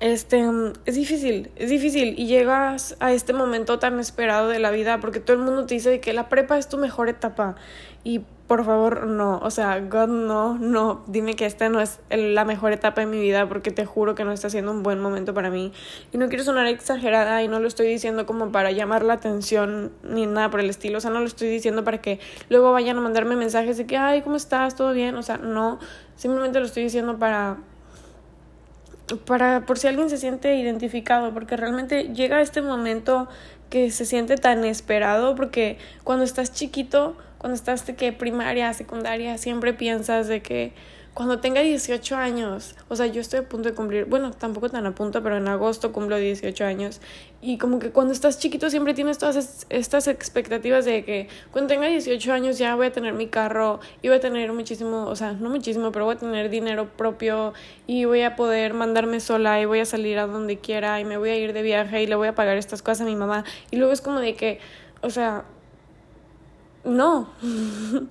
este, 0.00 0.44
es 0.86 0.94
difícil, 0.94 1.50
es 1.56 1.70
difícil. 1.70 2.14
Y 2.18 2.26
llegas 2.26 2.96
a 3.00 3.12
este 3.12 3.32
momento 3.32 3.78
tan 3.78 3.98
esperado 4.00 4.48
de 4.48 4.58
la 4.58 4.70
vida 4.70 5.00
porque 5.00 5.20
todo 5.20 5.36
el 5.36 5.42
mundo 5.42 5.66
te 5.66 5.74
dice 5.74 6.00
que 6.00 6.12
la 6.12 6.28
prepa 6.28 6.58
es 6.58 6.68
tu 6.68 6.78
mejor 6.78 7.08
etapa. 7.08 7.56
Y 8.04 8.20
por 8.48 8.64
favor 8.64 9.06
no, 9.06 9.38
o 9.42 9.50
sea, 9.50 9.78
God 9.78 10.08
no, 10.08 10.56
no, 10.56 11.04
dime 11.06 11.36
que 11.36 11.44
esta 11.44 11.68
no 11.68 11.82
es 11.82 12.00
la 12.08 12.46
mejor 12.46 12.72
etapa 12.72 13.02
de 13.02 13.06
mi 13.06 13.20
vida 13.20 13.46
porque 13.46 13.70
te 13.70 13.84
juro 13.84 14.14
que 14.14 14.24
no 14.24 14.32
está 14.32 14.48
siendo 14.48 14.72
un 14.72 14.82
buen 14.82 15.00
momento 15.00 15.34
para 15.34 15.50
mí. 15.50 15.72
Y 16.12 16.16
no 16.16 16.28
quiero 16.28 16.42
sonar 16.44 16.66
exagerada 16.66 17.42
y 17.42 17.48
no 17.48 17.60
lo 17.60 17.68
estoy 17.68 17.88
diciendo 17.88 18.24
como 18.24 18.50
para 18.50 18.70
llamar 18.70 19.04
la 19.04 19.12
atención 19.12 19.92
ni 20.02 20.24
nada 20.24 20.50
por 20.50 20.60
el 20.60 20.70
estilo, 20.70 20.96
o 20.96 21.00
sea, 21.02 21.10
no 21.10 21.20
lo 21.20 21.26
estoy 21.26 21.48
diciendo 21.48 21.84
para 21.84 22.00
que 22.00 22.20
luego 22.48 22.72
vayan 22.72 22.96
a 22.96 23.02
mandarme 23.02 23.36
mensajes 23.36 23.76
de 23.76 23.86
que, 23.86 23.98
ay, 23.98 24.22
¿cómo 24.22 24.36
estás? 24.36 24.74
¿Todo 24.74 24.94
bien? 24.94 25.16
O 25.16 25.22
sea, 25.22 25.36
no, 25.36 25.78
simplemente 26.16 26.58
lo 26.58 26.64
estoy 26.64 26.84
diciendo 26.84 27.18
para 27.18 27.58
para 29.16 29.66
por 29.66 29.78
si 29.78 29.86
alguien 29.86 30.10
se 30.10 30.18
siente 30.18 30.54
identificado, 30.56 31.32
porque 31.32 31.56
realmente 31.56 32.12
llega 32.14 32.40
este 32.40 32.62
momento 32.62 33.28
que 33.70 33.90
se 33.90 34.04
siente 34.04 34.36
tan 34.36 34.64
esperado, 34.64 35.34
porque 35.34 35.78
cuando 36.04 36.24
estás 36.24 36.52
chiquito, 36.52 37.16
cuando 37.38 37.54
estás 37.54 37.86
de 37.86 37.94
que 37.94 38.12
primaria, 38.12 38.72
secundaria, 38.74 39.38
siempre 39.38 39.72
piensas 39.72 40.26
de 40.28 40.42
que 40.42 40.72
cuando 41.18 41.40
tenga 41.40 41.62
18 41.62 42.14
años, 42.14 42.76
o 42.86 42.94
sea, 42.94 43.06
yo 43.06 43.20
estoy 43.20 43.40
a 43.40 43.42
punto 43.42 43.68
de 43.68 43.74
cumplir, 43.74 44.04
bueno, 44.04 44.30
tampoco 44.30 44.68
tan 44.68 44.86
a 44.86 44.94
punto, 44.94 45.20
pero 45.20 45.36
en 45.36 45.48
agosto 45.48 45.90
cumplo 45.90 46.16
18 46.16 46.64
años. 46.64 47.00
Y 47.42 47.58
como 47.58 47.80
que 47.80 47.90
cuando 47.90 48.12
estás 48.12 48.38
chiquito 48.38 48.70
siempre 48.70 48.94
tienes 48.94 49.18
todas 49.18 49.66
estas 49.68 50.06
expectativas 50.06 50.84
de 50.84 51.04
que 51.04 51.28
cuando 51.50 51.74
tenga 51.74 51.88
18 51.88 52.32
años 52.32 52.56
ya 52.56 52.76
voy 52.76 52.86
a 52.86 52.92
tener 52.92 53.14
mi 53.14 53.26
carro 53.26 53.80
y 54.00 54.06
voy 54.06 54.18
a 54.18 54.20
tener 54.20 54.52
muchísimo, 54.52 55.06
o 55.06 55.16
sea, 55.16 55.32
no 55.32 55.50
muchísimo, 55.50 55.90
pero 55.90 56.04
voy 56.04 56.14
a 56.14 56.18
tener 56.18 56.50
dinero 56.50 56.88
propio 56.96 57.52
y 57.88 58.04
voy 58.04 58.22
a 58.22 58.36
poder 58.36 58.74
mandarme 58.74 59.18
sola 59.18 59.60
y 59.60 59.64
voy 59.64 59.80
a 59.80 59.86
salir 59.86 60.20
a 60.20 60.28
donde 60.28 60.58
quiera 60.58 61.00
y 61.00 61.04
me 61.04 61.16
voy 61.16 61.30
a 61.30 61.36
ir 61.36 61.52
de 61.52 61.62
viaje 61.62 62.00
y 62.00 62.06
le 62.06 62.14
voy 62.14 62.28
a 62.28 62.36
pagar 62.36 62.58
estas 62.58 62.80
cosas 62.80 63.00
a 63.00 63.04
mi 63.06 63.16
mamá. 63.16 63.42
Y 63.72 63.76
luego 63.78 63.92
es 63.92 64.00
como 64.00 64.20
de 64.20 64.36
que, 64.36 64.60
o 65.02 65.10
sea, 65.10 65.46
no. 66.84 67.28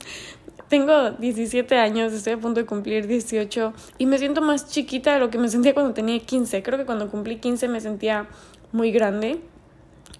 Tengo 0.69 1.11
17 1.11 1.77
años, 1.77 2.11
estoy 2.11 2.33
a 2.33 2.37
punto 2.37 2.59
de 2.59 2.65
cumplir 2.65 3.07
18 3.07 3.73
y 3.99 4.05
me 4.05 4.17
siento 4.17 4.41
más 4.41 4.67
chiquita 4.67 5.13
de 5.13 5.19
lo 5.21 5.29
que 5.29 5.37
me 5.37 5.47
sentía 5.47 5.73
cuando 5.73 5.93
tenía 5.93 6.19
15. 6.19 6.61
Creo 6.61 6.77
que 6.77 6.85
cuando 6.85 7.09
cumplí 7.09 7.37
15 7.37 7.69
me 7.69 7.79
sentía 7.79 8.27
muy 8.73 8.91
grande. 8.91 9.39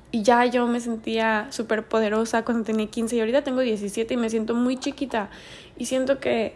y 0.10 0.24
ya 0.24 0.46
yo 0.46 0.66
me 0.68 0.80
sentía 0.80 1.48
súper 1.50 1.86
poderosa 1.86 2.46
cuando 2.46 2.63
tenía 2.63 2.88
15 2.88 3.18
y 3.18 3.20
ahorita 3.20 3.44
tengo 3.44 3.60
17 3.60 4.13
y 4.13 4.18
me 4.18 4.30
siento 4.30 4.56
muy 4.56 4.77
chiquita 4.77 5.30
y 5.77 5.86
siento 5.86 6.20
que 6.20 6.54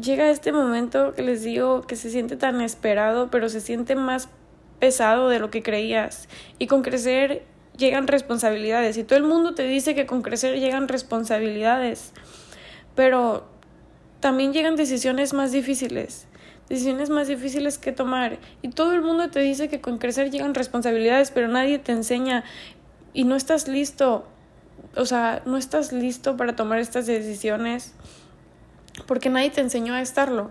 llega 0.00 0.30
este 0.30 0.52
momento 0.52 1.12
que 1.12 1.22
les 1.22 1.42
digo 1.42 1.82
que 1.82 1.96
se 1.96 2.10
siente 2.10 2.36
tan 2.36 2.60
esperado 2.60 3.30
pero 3.32 3.48
se 3.48 3.60
siente 3.60 3.96
más 3.96 4.28
pesado 4.78 5.28
de 5.28 5.40
lo 5.40 5.50
que 5.50 5.60
creías 5.60 6.28
y 6.60 6.68
con 6.68 6.82
crecer 6.82 7.42
llegan 7.76 8.06
responsabilidades 8.06 8.96
y 8.96 9.02
todo 9.02 9.18
el 9.18 9.24
mundo 9.24 9.54
te 9.54 9.64
dice 9.64 9.96
que 9.96 10.06
con 10.06 10.22
crecer 10.22 10.60
llegan 10.60 10.86
responsabilidades 10.86 12.12
pero 12.94 13.44
también 14.20 14.52
llegan 14.52 14.76
decisiones 14.76 15.32
más 15.32 15.52
difíciles 15.52 16.26
decisiones 16.68 17.10
más 17.10 17.28
difíciles 17.28 17.76
que 17.76 17.92
tomar 17.92 18.38
y 18.62 18.70
todo 18.70 18.94
el 18.94 19.02
mundo 19.02 19.30
te 19.30 19.40
dice 19.40 19.68
que 19.68 19.80
con 19.80 19.98
crecer 19.98 20.30
llegan 20.30 20.54
responsabilidades 20.54 21.30
pero 21.30 21.48
nadie 21.48 21.78
te 21.78 21.92
enseña 21.92 22.44
y 23.14 23.24
no 23.24 23.36
estás 23.36 23.68
listo, 23.68 24.26
o 24.96 25.06
sea, 25.06 25.40
no 25.46 25.56
estás 25.56 25.92
listo 25.92 26.36
para 26.36 26.56
tomar 26.56 26.80
estas 26.80 27.06
decisiones 27.06 27.94
porque 29.06 29.30
nadie 29.30 29.50
te 29.50 29.60
enseñó 29.60 29.94
a 29.94 30.02
estarlo. 30.02 30.50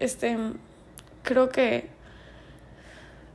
Este, 0.00 0.38
creo 1.22 1.50
que 1.50 1.90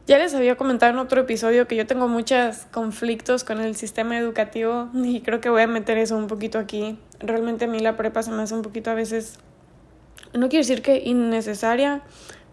ya 0.09 0.17
les 0.17 0.33
había 0.33 0.55
comentado 0.55 0.91
en 0.91 0.97
otro 0.97 1.21
episodio 1.21 1.67
que 1.67 1.75
yo 1.75 1.85
tengo 1.85 2.07
muchos 2.07 2.65
conflictos 2.71 3.43
con 3.43 3.61
el 3.61 3.75
sistema 3.75 4.17
educativo 4.17 4.89
y 4.95 5.21
creo 5.21 5.39
que 5.39 5.51
voy 5.51 5.61
a 5.61 5.67
meter 5.67 5.99
eso 5.99 6.17
un 6.17 6.25
poquito 6.25 6.57
aquí. 6.57 6.97
Realmente 7.19 7.65
a 7.65 7.67
mí 7.67 7.79
la 7.79 7.95
prepa 7.95 8.23
se 8.23 8.31
me 8.31 8.41
hace 8.41 8.55
un 8.55 8.63
poquito 8.63 8.89
a 8.89 8.95
veces, 8.95 9.37
no 10.33 10.49
quiero 10.49 10.63
decir 10.63 10.81
que 10.81 11.03
innecesaria, 11.05 12.01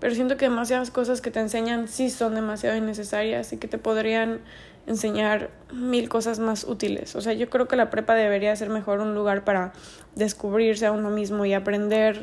pero 0.01 0.15
siento 0.15 0.37
que 0.37 0.45
demasiadas 0.45 0.91
cosas 0.91 1.23
que 1.23 1.31
te 1.31 1.41
enseñan 1.41 1.89
sí 1.89 2.11
son 2.11 2.35
demasiado 2.35 2.77
innecesarias 2.77 3.55
y 3.55 3.57
que 3.57 3.69
te 3.69 3.79
podrían 3.79 4.43
enseñar 4.87 5.49
mil 5.73 6.11
cosas 6.11 6.39
más 6.39 6.65
útiles. 6.65 7.17
O 7.17 7.23
sea, 7.23 7.33
yo 7.33 7.49
creo 7.49 7.69
que 7.69 7.77
la 7.77 7.89
prepa 7.89 8.13
debería 8.13 8.55
ser 8.55 8.69
mejor 8.69 9.01
un 9.01 9.15
lugar 9.15 9.45
para 9.45 9.73
descubrirse 10.15 10.85
a 10.85 10.93
uno 10.93 11.09
mismo 11.09 11.47
y 11.47 11.55
aprender, 11.55 12.21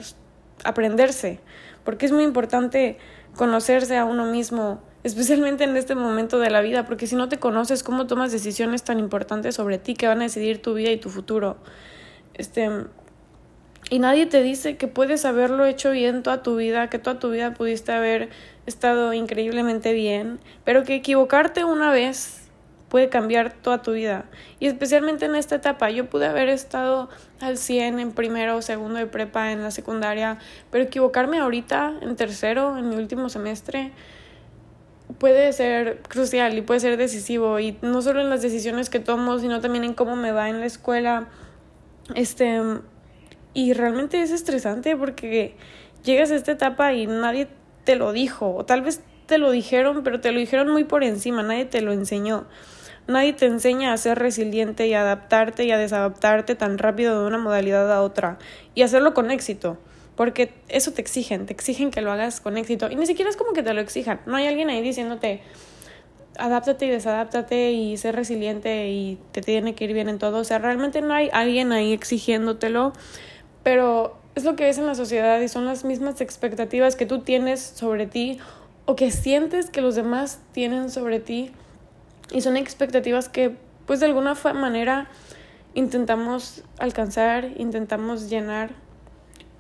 aprenderse, 0.63 1.39
porque 1.83 2.05
es 2.05 2.11
muy 2.11 2.23
importante 2.23 2.99
conocerse 3.35 3.97
a 3.97 4.05
uno 4.05 4.25
mismo, 4.25 4.79
especialmente 5.03 5.63
en 5.63 5.75
este 5.75 5.95
momento 5.95 6.39
de 6.39 6.49
la 6.49 6.61
vida, 6.61 6.85
porque 6.85 7.07
si 7.07 7.15
no 7.15 7.29
te 7.29 7.37
conoces, 7.37 7.83
¿cómo 7.83 8.07
tomas 8.07 8.31
decisiones 8.31 8.83
tan 8.83 8.99
importantes 8.99 9.55
sobre 9.55 9.77
ti 9.77 9.93
que 9.93 10.07
van 10.07 10.19
a 10.19 10.23
decidir 10.23 10.61
tu 10.61 10.73
vida 10.73 10.91
y 10.91 10.97
tu 10.97 11.09
futuro? 11.09 11.57
Este, 12.33 12.69
y 13.89 13.99
nadie 13.99 14.25
te 14.25 14.41
dice 14.41 14.77
que 14.77 14.87
puedes 14.87 15.25
haberlo 15.25 15.65
hecho 15.65 15.91
bien 15.91 16.23
toda 16.23 16.41
tu 16.41 16.55
vida, 16.55 16.89
que 16.89 16.99
toda 16.99 17.19
tu 17.19 17.31
vida 17.31 17.53
pudiste 17.53 17.91
haber 17.91 18.29
estado 18.65 19.13
increíblemente 19.13 19.93
bien, 19.93 20.39
pero 20.63 20.83
que 20.83 20.95
equivocarte 20.95 21.65
una 21.65 21.91
vez 21.91 22.43
puede 22.87 23.09
cambiar 23.09 23.51
toda 23.53 23.81
tu 23.81 23.91
vida. 23.93 24.25
Y 24.59 24.67
especialmente 24.67 25.25
en 25.25 25.35
esta 25.35 25.55
etapa, 25.55 25.89
yo 25.89 26.09
pude 26.09 26.27
haber 26.27 26.47
estado 26.47 27.09
al 27.41 27.57
100 27.57 27.99
en 27.99 28.11
primero 28.11 28.55
o 28.55 28.61
segundo 28.61 28.99
de 28.99 29.07
prepa 29.07 29.51
en 29.51 29.63
la 29.63 29.71
secundaria, 29.71 30.37
pero 30.71 30.83
equivocarme 30.83 31.39
ahorita 31.39 31.95
en 32.01 32.15
tercero, 32.15 32.77
en 32.77 32.89
mi 32.89 32.95
último 32.95 33.29
semestre, 33.29 33.91
puede 35.17 35.53
ser 35.53 36.01
crucial 36.07 36.57
y 36.57 36.61
puede 36.61 36.79
ser 36.79 36.97
decisivo. 36.97 37.59
Y 37.59 37.77
no 37.81 38.01
solo 38.01 38.21
en 38.21 38.29
las 38.29 38.41
decisiones 38.41 38.89
que 38.89 38.99
tomo, 38.99 39.39
sino 39.39 39.61
también 39.61 39.83
en 39.83 39.93
cómo 39.93 40.15
me 40.15 40.31
va 40.31 40.49
en 40.49 40.59
la 40.59 40.65
escuela. 40.65 41.27
Este, 42.15 42.61
y 43.53 43.73
realmente 43.73 44.21
es 44.21 44.31
estresante 44.31 44.95
porque 44.97 45.55
llegas 46.03 46.31
a 46.31 46.35
esta 46.35 46.51
etapa 46.51 46.93
y 46.93 47.07
nadie 47.07 47.47
te 47.83 47.95
lo 47.95 48.11
dijo, 48.11 48.55
o 48.55 48.65
tal 48.65 48.81
vez 48.81 49.01
te 49.25 49.37
lo 49.37 49.51
dijeron, 49.51 50.03
pero 50.03 50.19
te 50.19 50.31
lo 50.31 50.39
dijeron 50.39 50.69
muy 50.69 50.83
por 50.83 51.03
encima, 51.03 51.43
nadie 51.43 51.65
te 51.65 51.81
lo 51.81 51.93
enseñó. 51.93 52.45
Nadie 53.05 53.33
te 53.33 53.45
enseña 53.47 53.91
a 53.91 53.97
ser 53.97 54.17
resiliente 54.17 54.87
y 54.87 54.93
adaptarte 54.93 55.65
y 55.65 55.71
a 55.71 55.77
desadaptarte 55.77 56.55
tan 56.55 56.77
rápido 56.77 57.21
de 57.21 57.27
una 57.27 57.37
modalidad 57.37 57.91
a 57.91 58.01
otra 58.01 58.37
y 58.75 58.81
hacerlo 58.81 59.13
con 59.13 59.29
éxito. 59.29 59.77
Porque 60.15 60.53
eso 60.67 60.91
te 60.91 61.01
exigen, 61.01 61.45
te 61.45 61.53
exigen 61.53 61.91
que 61.91 62.01
lo 62.01 62.11
hagas 62.11 62.39
con 62.39 62.57
éxito. 62.57 62.89
Y 62.91 62.95
ni 62.95 63.05
siquiera 63.05 63.29
es 63.29 63.37
como 63.37 63.53
que 63.53 63.63
te 63.63 63.73
lo 63.73 63.81
exijan. 63.81 64.21
No 64.25 64.35
hay 64.35 64.47
alguien 64.47 64.69
ahí 64.69 64.81
diciéndote, 64.81 65.41
adáptate 66.37 66.85
y 66.85 66.89
desadáptate 66.89 67.71
y 67.71 67.97
ser 67.97 68.15
resiliente 68.15 68.89
y 68.89 69.19
te 69.31 69.41
tiene 69.41 69.75
que 69.75 69.85
ir 69.85 69.93
bien 69.93 70.09
en 70.09 70.19
todo. 70.19 70.39
O 70.39 70.43
sea, 70.43 70.59
realmente 70.59 71.01
no 71.01 71.13
hay 71.13 71.29
alguien 71.33 71.71
ahí 71.71 71.93
exigiéndotelo, 71.93 72.93
pero 73.63 74.17
es 74.35 74.43
lo 74.43 74.55
que 74.55 74.65
ves 74.65 74.77
en 74.77 74.87
la 74.87 74.95
sociedad 74.95 75.39
y 75.41 75.47
son 75.47 75.65
las 75.65 75.83
mismas 75.83 76.21
expectativas 76.21 76.95
que 76.95 77.05
tú 77.05 77.19
tienes 77.19 77.61
sobre 77.61 78.07
ti 78.07 78.39
o 78.85 78.95
que 78.95 79.11
sientes 79.11 79.69
que 79.69 79.81
los 79.81 79.95
demás 79.95 80.39
tienen 80.51 80.89
sobre 80.89 81.19
ti 81.19 81.51
y 82.31 82.41
son 82.41 82.57
expectativas 82.57 83.29
que 83.29 83.55
pues 83.85 83.99
de 83.99 84.07
alguna 84.07 84.33
manera 84.53 85.07
intentamos 85.75 86.63
alcanzar, 86.79 87.51
intentamos 87.57 88.29
llenar 88.29 88.71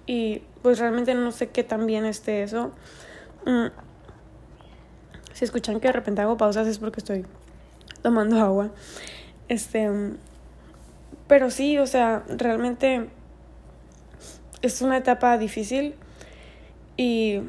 y 0.05 0.41
pues 0.61 0.79
realmente 0.79 1.13
no 1.13 1.31
sé 1.31 1.49
qué 1.49 1.63
tan 1.63 1.85
bien 1.85 2.05
esté 2.05 2.43
eso. 2.43 2.71
Mm. 3.45 3.67
Si 5.33 5.45
escuchan 5.45 5.79
que 5.79 5.87
de 5.87 5.93
repente 5.93 6.21
hago 6.21 6.37
pausas 6.37 6.67
es 6.67 6.77
porque 6.79 6.99
estoy 6.99 7.25
tomando 8.01 8.39
agua. 8.39 8.69
Este, 9.49 9.89
pero 11.27 11.49
sí, 11.49 11.77
o 11.77 11.87
sea, 11.87 12.23
realmente 12.27 13.09
es 14.61 14.81
una 14.81 14.97
etapa 14.97 15.37
difícil 15.37 15.95
y 16.97 17.41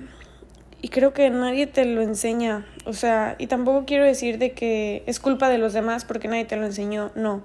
y 0.85 0.91
creo 0.91 1.15
que 1.15 1.31
nadie 1.31 1.67
te 1.67 1.87
lo 1.87 2.03
enseña, 2.03 2.67
o 2.85 2.93
sea, 2.93 3.37
y 3.39 3.47
tampoco 3.47 3.87
quiero 3.87 4.05
decir 4.05 4.37
de 4.37 4.53
que 4.53 5.03
es 5.07 5.19
culpa 5.19 5.49
de 5.49 5.57
los 5.57 5.73
demás 5.73 6.05
porque 6.05 6.29
nadie 6.29 6.45
te 6.45 6.57
lo 6.57 6.67
enseñó, 6.67 7.11
no. 7.15 7.43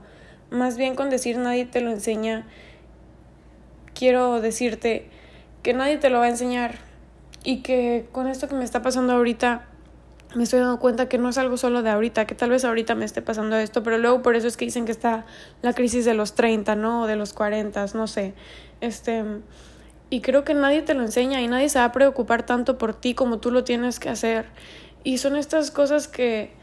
Más 0.49 0.75
bien 0.75 0.93
con 0.93 1.09
decir 1.09 1.37
nadie 1.37 1.65
te 1.65 1.79
lo 1.79 1.89
enseña, 1.89 2.45
quiero 3.99 4.39
decirte 4.39 5.09
que 5.61 5.73
nadie 5.73 5.97
te 5.97 6.09
lo 6.09 6.19
va 6.19 6.25
a 6.25 6.29
enseñar 6.29 6.75
y 7.43 7.57
que 7.57 8.07
con 8.13 8.27
esto 8.27 8.47
que 8.47 8.55
me 8.55 8.63
está 8.63 8.81
pasando 8.81 9.11
ahorita 9.11 9.65
me 10.35 10.43
estoy 10.43 10.61
dando 10.61 10.79
cuenta 10.79 11.09
que 11.09 11.17
no 11.17 11.27
es 11.27 11.37
algo 11.37 11.57
solo 11.57 11.83
de 11.83 11.89
ahorita, 11.89 12.25
que 12.25 12.33
tal 12.33 12.51
vez 12.51 12.63
ahorita 12.63 12.95
me 12.95 13.03
esté 13.03 13.21
pasando 13.21 13.57
esto, 13.57 13.83
pero 13.83 13.97
luego 13.97 14.21
por 14.21 14.37
eso 14.37 14.47
es 14.47 14.55
que 14.55 14.63
dicen 14.63 14.85
que 14.85 14.93
está 14.93 15.25
la 15.61 15.73
crisis 15.73 16.05
de 16.05 16.13
los 16.13 16.33
30, 16.33 16.75
¿no? 16.75 17.01
O 17.01 17.07
de 17.07 17.17
los 17.17 17.33
40, 17.33 17.87
no 17.93 18.07
sé. 18.07 18.35
Este 18.79 19.25
y 20.09 20.21
creo 20.21 20.45
que 20.45 20.53
nadie 20.53 20.81
te 20.81 20.93
lo 20.93 21.01
enseña 21.01 21.41
y 21.41 21.49
nadie 21.49 21.67
se 21.67 21.79
va 21.79 21.85
a 21.85 21.91
preocupar 21.91 22.43
tanto 22.43 22.77
por 22.77 22.93
ti 22.93 23.13
como 23.13 23.39
tú 23.39 23.51
lo 23.51 23.65
tienes 23.65 23.99
que 23.99 24.07
hacer. 24.07 24.45
Y 25.03 25.17
son 25.17 25.35
estas 25.35 25.71
cosas 25.71 26.07
que 26.07 26.53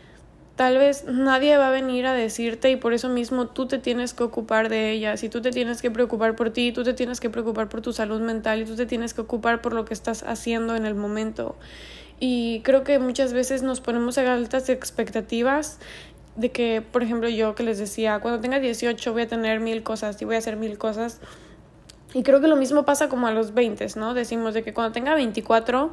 tal 0.56 0.78
vez 0.78 1.04
nadie 1.04 1.56
va 1.58 1.68
a 1.68 1.70
venir 1.70 2.06
a 2.06 2.14
decirte 2.14 2.70
y 2.70 2.76
por 2.76 2.94
eso 2.94 3.10
mismo 3.10 3.46
tú 3.46 3.66
te 3.66 3.78
tienes 3.78 4.14
que 4.14 4.25
ocupar 4.25 4.70
de 4.70 4.90
ellas 4.90 5.22
y 5.22 5.28
tú 5.28 5.42
te 5.42 5.50
tienes 5.50 5.82
que 5.82 5.90
preocupar 5.90 6.34
por 6.34 6.50
ti, 6.50 6.72
tú 6.72 6.82
te 6.82 6.94
tienes 6.94 7.20
que 7.20 7.28
preocupar 7.28 7.68
por 7.68 7.82
tu 7.82 7.92
salud 7.92 8.20
mental 8.20 8.62
y 8.62 8.64
tú 8.64 8.75
te 8.75 8.86
tienes 8.86 9.12
que 9.12 9.20
ocupar 9.20 9.60
por 9.60 9.75
lo 9.75 9.84
que 9.84 9.92
estás 9.92 10.22
haciendo 10.22 10.75
en 10.75 10.86
el 10.86 10.94
momento. 10.94 11.56
Y 12.18 12.60
creo 12.64 12.82
que 12.84 12.98
muchas 12.98 13.34
veces 13.34 13.62
nos 13.62 13.82
ponemos 13.82 14.16
a 14.16 14.32
altas 14.32 14.70
expectativas 14.70 15.78
de 16.36 16.50
que, 16.50 16.82
por 16.82 17.02
ejemplo, 17.02 17.28
yo 17.28 17.54
que 17.54 17.62
les 17.62 17.78
decía, 17.78 18.18
cuando 18.20 18.40
tenga 18.40 18.58
18 18.58 19.12
voy 19.12 19.22
a 19.22 19.28
tener 19.28 19.60
mil 19.60 19.82
cosas 19.82 20.20
y 20.22 20.25
voy 20.25 20.36
a 20.36 20.38
hacer 20.38 20.56
mil 20.56 20.78
cosas 20.78 21.20
y 22.14 22.22
creo 22.22 22.40
que 22.40 22.48
lo 22.48 22.56
mismo 22.56 22.84
pasa 22.86 23.10
como 23.10 23.26
a 23.26 23.32
los 23.32 23.52
20, 23.52 23.86
¿no? 23.96 24.14
Decimos 24.14 24.54
de 24.54 24.62
que 24.62 24.72
cuando 24.72 24.92
tenga 24.92 25.14
24 25.14 25.92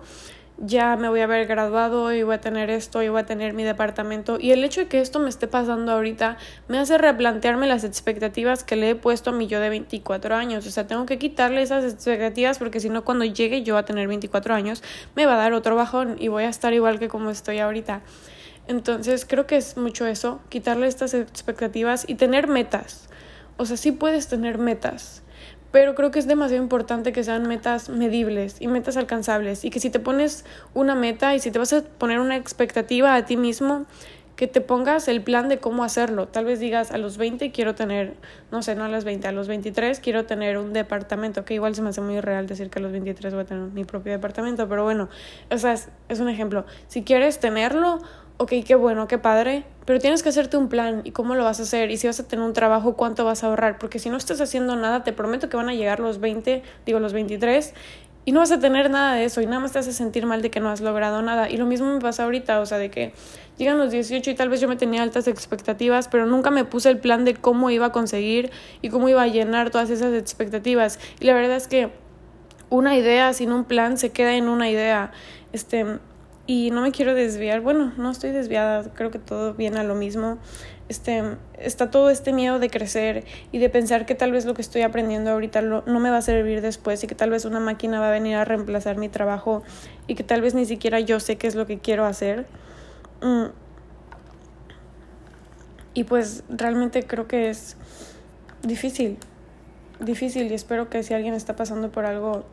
ya 0.58 0.96
me 0.96 1.10
voy 1.10 1.22
a 1.22 1.24
haber 1.24 1.48
graduado 1.48 2.14
y 2.14 2.24
voy 2.24 2.36
a 2.36 2.42
tener 2.42 2.70
esto 2.70 3.02
y 3.02 3.10
voy 3.10 3.22
a 3.22 3.26
tener 3.26 3.54
mi 3.54 3.64
departamento. 3.64 4.38
Y 4.40 4.52
el 4.52 4.64
hecho 4.64 4.82
de 4.82 4.88
que 4.88 5.02
esto 5.02 5.20
me 5.20 5.30
esté 5.30 5.48
pasando 5.48 5.92
ahorita 5.92 6.38
me 6.68 6.78
hace 6.78 6.98
replantearme 6.98 7.68
las 7.68 7.84
expectativas 7.84 8.64
que 8.64 8.76
le 8.76 8.92
he 8.92 8.96
puesto 8.96 9.32
a 9.32 9.34
mi 9.34 9.48
yo 9.48 9.60
de 9.60 9.70
24 9.70 10.36
años. 10.36 10.68
O 10.68 10.72
sea, 10.72 10.86
tengo 10.88 11.06
que 11.06 11.18
quitarle 11.18 11.62
esas 11.62 11.84
expectativas 11.84 12.60
porque 12.60 12.80
si 12.80 12.90
no, 12.90 13.04
cuando 13.04 13.26
llegue 13.26 13.64
yo 13.64 13.78
a 13.78 13.86
tener 13.86 14.08
24 14.08 14.54
años, 14.54 14.84
me 15.16 15.26
va 15.26 15.34
a 15.34 15.38
dar 15.38 15.54
otro 15.54 15.76
bajón 15.76 16.18
y 16.20 16.28
voy 16.28 16.44
a 16.44 16.50
estar 16.50 16.74
igual 16.74 17.00
que 17.00 17.08
como 17.08 17.32
estoy 17.32 17.60
ahorita. 17.60 18.02
Entonces, 18.68 19.26
creo 19.26 19.46
que 19.46 19.58
es 19.58 19.76
mucho 19.76 20.06
eso, 20.06 20.40
quitarle 20.50 20.88
estas 20.88 21.14
expectativas 21.14 22.06
y 22.08 22.16
tener 22.16 22.48
metas. 22.48 23.10
O 23.58 23.66
sea, 23.66 23.76
sí 23.76 23.92
puedes 23.92 24.28
tener 24.28 24.58
metas 24.58 25.23
pero 25.74 25.96
creo 25.96 26.12
que 26.12 26.20
es 26.20 26.28
demasiado 26.28 26.62
importante 26.62 27.12
que 27.12 27.24
sean 27.24 27.48
metas 27.48 27.90
medibles 27.90 28.58
y 28.60 28.68
metas 28.68 28.96
alcanzables. 28.96 29.66
Y 29.66 29.72
que 29.72 29.80
si 29.80 29.90
te 29.90 30.00
pones 30.00 30.46
una 30.76 30.94
meta 30.94 31.34
y 31.34 31.40
si 31.40 31.50
te 31.50 31.58
vas 31.58 31.74
a 31.74 31.82
poner 31.82 32.20
una 32.20 32.38
expectativa 32.38 33.16
a 33.16 33.26
ti 33.26 33.38
mismo, 33.38 33.88
que 34.36 34.48
te 34.48 34.62
pongas 34.62 35.08
el 35.08 35.22
plan 35.22 35.48
de 35.50 35.60
cómo 35.60 35.84
hacerlo. 35.84 36.28
Tal 36.28 36.46
vez 36.46 36.60
digas 36.60 36.92
a 36.92 36.98
los 36.98 37.18
20 37.18 37.52
quiero 37.52 37.76
tener, 37.76 38.16
no 38.52 38.62
sé, 38.64 38.76
no 38.76 38.84
a 38.84 38.90
los 38.90 39.04
20, 39.04 39.28
a 39.28 39.32
los 39.32 39.48
23 39.48 40.00
quiero 40.00 40.26
tener 40.26 40.58
un 40.58 40.74
departamento, 40.74 41.46
que 41.46 41.54
igual 41.54 41.76
se 41.76 41.82
me 41.82 41.90
hace 41.90 42.02
muy 42.02 42.20
real 42.20 42.48
decir 42.48 42.70
que 42.70 42.80
a 42.80 42.82
los 42.82 42.92
23 42.92 43.34
voy 43.34 43.44
a 43.44 43.46
tener 43.46 43.64
mi 43.64 43.84
propio 43.86 44.12
departamento, 44.12 44.68
pero 44.68 44.84
bueno, 44.84 45.10
o 45.52 45.58
sea, 45.58 45.74
es, 45.74 45.90
es 46.10 46.20
un 46.20 46.30
ejemplo. 46.30 46.66
Si 46.88 47.04
quieres 47.04 47.40
tenerlo, 47.40 48.00
ok, 48.38 48.52
qué 48.66 48.76
bueno, 48.76 49.08
qué 49.08 49.18
padre, 49.18 49.66
pero 49.86 50.00
tienes 50.00 50.24
que 50.24 50.30
hacerte 50.30 50.58
un 50.58 50.70
plan 50.70 51.02
y 51.04 51.12
cómo 51.12 51.36
lo 51.36 51.44
vas 51.44 51.60
a 51.60 51.64
hacer 51.64 51.92
y 51.92 51.98
si 51.98 52.08
vas 52.08 52.20
a 52.20 52.28
tener 52.28 52.44
un 52.46 52.54
trabajo, 52.54 52.96
cuánto 52.96 53.26
vas 53.26 53.44
a 53.44 53.48
ahorrar, 53.48 53.78
porque 53.78 54.00
si 54.00 54.10
no 54.10 54.18
estás 54.18 54.42
haciendo 54.42 54.76
nada, 54.76 55.04
te 55.04 55.14
prometo 55.14 55.50
que 55.50 55.58
van 55.58 55.70
a 55.70 55.74
llegar 55.74 56.00
los 56.00 56.20
20, 56.20 56.64
digo 56.86 57.00
los 57.00 57.14
23 57.14 57.74
y 58.26 58.32
no 58.32 58.40
vas 58.40 58.52
a 58.52 58.60
tener 58.60 58.90
nada 58.90 59.16
de 59.16 59.26
eso 59.26 59.42
y 59.42 59.46
nada 59.46 59.60
más 59.60 59.74
te 59.74 59.80
hace 59.80 59.92
sentir 59.92 60.26
mal 60.26 60.42
de 60.42 60.50
que 60.50 60.60
no 60.60 60.70
has 60.70 60.82
logrado 60.82 61.22
nada. 61.22 61.50
Y 61.50 61.58
lo 61.58 61.66
mismo 61.66 61.94
me 61.94 62.00
pasa 62.00 62.24
ahorita, 62.24 62.60
o 62.60 62.66
sea, 62.66 62.78
de 62.78 62.90
que 62.90 63.14
llegan 63.58 63.78
los 63.78 63.92
18 63.92 64.32
y 64.32 64.36
tal 64.36 64.50
vez 64.50 64.62
yo 64.62 64.68
me 64.68 64.76
tenía 64.76 65.04
altas 65.04 65.28
expectativas, 65.28 66.08
pero 66.08 66.26
nunca 66.26 66.50
me 66.50 66.64
puse 66.66 66.90
el 66.90 67.00
plan 67.00 67.26
de 67.26 67.36
cómo 67.36 67.70
iba 67.70 67.88
a 67.88 67.92
conseguir 67.92 68.52
y 68.82 68.90
cómo 68.90 69.10
iba 69.10 69.22
a 69.22 69.28
llenar 69.28 69.72
todas 69.72 69.90
esas 69.90 70.14
expectativas. 70.14 71.00
Y 71.20 71.26
la 71.26 71.34
verdad 71.34 71.58
es 71.58 71.68
que 71.68 71.90
una 72.70 72.96
idea 72.96 73.34
sin 73.34 73.52
un 73.52 73.66
plan 73.66 73.98
se 73.98 74.12
queda 74.12 74.36
en 74.36 74.48
una 74.48 74.70
idea. 74.70 75.12
Este, 75.52 76.00
y 76.48 76.72
no 76.72 76.82
me 76.82 76.92
quiero 76.92 77.14
desviar. 77.14 77.62
Bueno, 77.62 77.94
no 77.98 78.12
estoy 78.12 78.32
desviada, 78.32 78.84
creo 78.94 79.12
que 79.12 79.20
todo 79.20 79.54
viene 79.54 79.80
a 79.80 79.84
lo 79.84 79.96
mismo. 79.96 80.38
Este, 80.94 81.24
está 81.58 81.90
todo 81.90 82.12
este 82.12 82.34
miedo 82.34 82.60
de 82.60 82.70
crecer 82.70 83.26
y 83.52 83.58
de 83.58 83.68
pensar 83.68 84.06
que 84.06 84.14
tal 84.14 84.32
vez 84.32 84.46
lo 84.46 84.54
que 84.54 84.62
estoy 84.62 84.84
aprendiendo 84.84 85.32
ahorita 85.32 85.60
no 85.64 86.00
me 86.00 86.12
va 86.12 86.18
a 86.18 86.22
servir 86.22 86.62
después 86.62 87.04
y 87.04 87.08
que 87.08 87.16
tal 87.16 87.32
vez 87.32 87.46
una 87.46 87.60
máquina 87.60 88.00
va 88.00 88.10
a 88.10 88.12
venir 88.12 88.36
a 88.36 88.46
reemplazar 88.46 88.98
mi 88.98 89.10
trabajo 89.10 89.64
y 90.06 90.14
que 90.14 90.24
tal 90.24 90.42
vez 90.42 90.54
ni 90.54 90.68
siquiera 90.68 91.00
yo 91.00 91.20
sé 91.20 91.36
qué 91.38 91.48
es 91.48 91.56
lo 91.56 91.66
que 91.66 91.80
quiero 91.80 92.06
hacer. 92.06 92.46
Mm. 93.24 93.46
Y 95.96 96.04
pues 96.04 96.44
realmente 96.48 97.02
creo 97.02 97.28
que 97.28 97.50
es 97.50 97.76
difícil, 98.62 99.18
difícil 100.00 100.52
y 100.52 100.54
espero 100.54 100.92
que 100.92 101.02
si 101.02 101.16
alguien 101.16 101.34
está 101.34 101.56
pasando 101.56 101.92
por 101.92 102.06
algo 102.06 102.46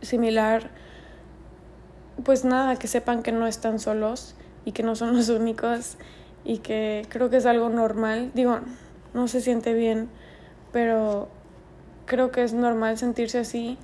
similar, 0.00 0.70
pues 2.24 2.46
nada, 2.46 2.76
que 2.76 2.88
sepan 2.88 3.22
que 3.22 3.30
no 3.30 3.46
están 3.46 3.78
solos 3.78 4.36
y 4.64 4.72
que 4.72 4.82
no 4.82 4.96
son 4.96 5.14
los 5.14 5.28
únicos 5.28 5.98
y 6.44 6.58
que 6.58 7.06
creo 7.08 7.30
que 7.30 7.36
es 7.36 7.46
algo 7.46 7.68
normal. 7.68 8.30
Digo, 8.34 8.60
no 9.14 9.28
se 9.28 9.40
siente 9.40 9.74
bien, 9.74 10.08
pero 10.72 11.28
creo 12.06 12.30
que 12.30 12.42
es 12.42 12.52
normal 12.52 12.98
sentirse 12.98 13.38
así 13.38 13.78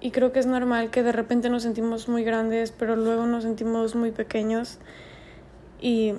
y 0.00 0.10
creo 0.10 0.32
que 0.32 0.40
es 0.40 0.46
normal 0.46 0.90
que 0.90 1.02
de 1.02 1.12
repente 1.12 1.48
nos 1.48 1.62
sentimos 1.62 2.08
muy 2.08 2.24
grandes, 2.24 2.72
pero 2.72 2.96
luego 2.96 3.26
nos 3.26 3.44
sentimos 3.44 3.94
muy 3.94 4.10
pequeños 4.10 4.78
y 5.80 6.14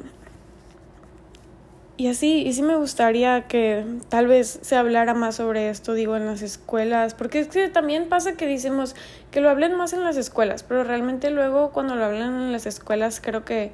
y 1.96 2.08
así, 2.08 2.42
y 2.42 2.54
sí 2.54 2.64
me 2.64 2.76
gustaría 2.76 3.48
que 3.48 3.86
tal 4.10 4.26
vez 4.26 4.60
se 4.64 4.76
hablara 4.76 5.14
más 5.14 5.36
sobre 5.36 5.70
esto, 5.70 5.94
digo, 5.94 6.18
en 6.18 6.26
las 6.26 6.42
escuelas, 6.42 7.14
porque 7.14 7.40
es 7.40 7.48
que 7.48 7.70
también 7.70 8.10
pasa 8.10 8.34
que 8.34 8.48
decimos 8.48 8.96
que 9.30 9.42
lo 9.42 9.50
hablen 9.50 9.76
más 9.76 9.94
en 9.94 10.04
las 10.04 10.18
escuelas, 10.18 10.64
pero 10.64 10.84
realmente 10.84 11.30
luego 11.30 11.72
cuando 11.72 11.96
lo 11.96 12.04
hablan 12.04 12.34
en 12.34 12.52
las 12.52 12.66
escuelas 12.66 13.22
creo 13.22 13.46
que 13.46 13.74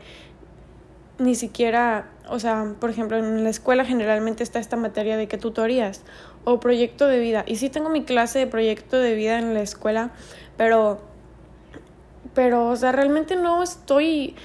ni 1.19 1.35
siquiera, 1.35 2.09
o 2.27 2.39
sea, 2.39 2.73
por 2.79 2.89
ejemplo, 2.89 3.17
en 3.17 3.43
la 3.43 3.49
escuela 3.49 3.85
generalmente 3.85 4.43
está 4.43 4.59
esta 4.59 4.77
materia 4.77 5.17
de 5.17 5.27
que 5.27 5.37
tutorías 5.37 6.03
o 6.45 6.59
proyecto 6.59 7.07
de 7.07 7.19
vida. 7.19 7.43
Y 7.45 7.57
sí 7.57 7.69
tengo 7.69 7.89
mi 7.89 8.03
clase 8.03 8.39
de 8.39 8.47
proyecto 8.47 8.97
de 8.97 9.13
vida 9.15 9.37
en 9.37 9.53
la 9.53 9.61
escuela, 9.61 10.11
pero, 10.57 10.99
pero, 12.33 12.67
o 12.67 12.75
sea, 12.75 12.91
realmente 12.91 13.35
no 13.35 13.61
estoy 13.61 14.35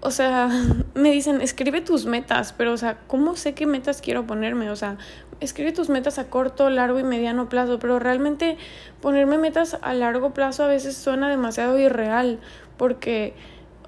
o 0.00 0.10
sea, 0.10 0.48
me 0.94 1.10
dicen, 1.12 1.40
escribe 1.40 1.80
tus 1.80 2.06
metas, 2.06 2.54
pero, 2.56 2.72
o 2.72 2.76
sea, 2.76 2.98
¿cómo 3.06 3.36
sé 3.36 3.54
qué 3.54 3.66
metas 3.66 4.00
quiero 4.00 4.26
ponerme? 4.26 4.70
O 4.70 4.76
sea, 4.76 4.96
escribe 5.40 5.72
tus 5.72 5.88
metas 5.88 6.18
a 6.18 6.28
corto, 6.28 6.70
largo 6.70 6.98
y 6.98 7.04
mediano 7.04 7.48
plazo, 7.48 7.78
pero 7.78 7.98
realmente 7.98 8.56
ponerme 9.00 9.38
metas 9.38 9.78
a 9.82 9.94
largo 9.94 10.32
plazo 10.32 10.64
a 10.64 10.68
veces 10.68 10.96
suena 10.96 11.28
demasiado 11.28 11.78
irreal, 11.78 12.40
porque 12.76 13.34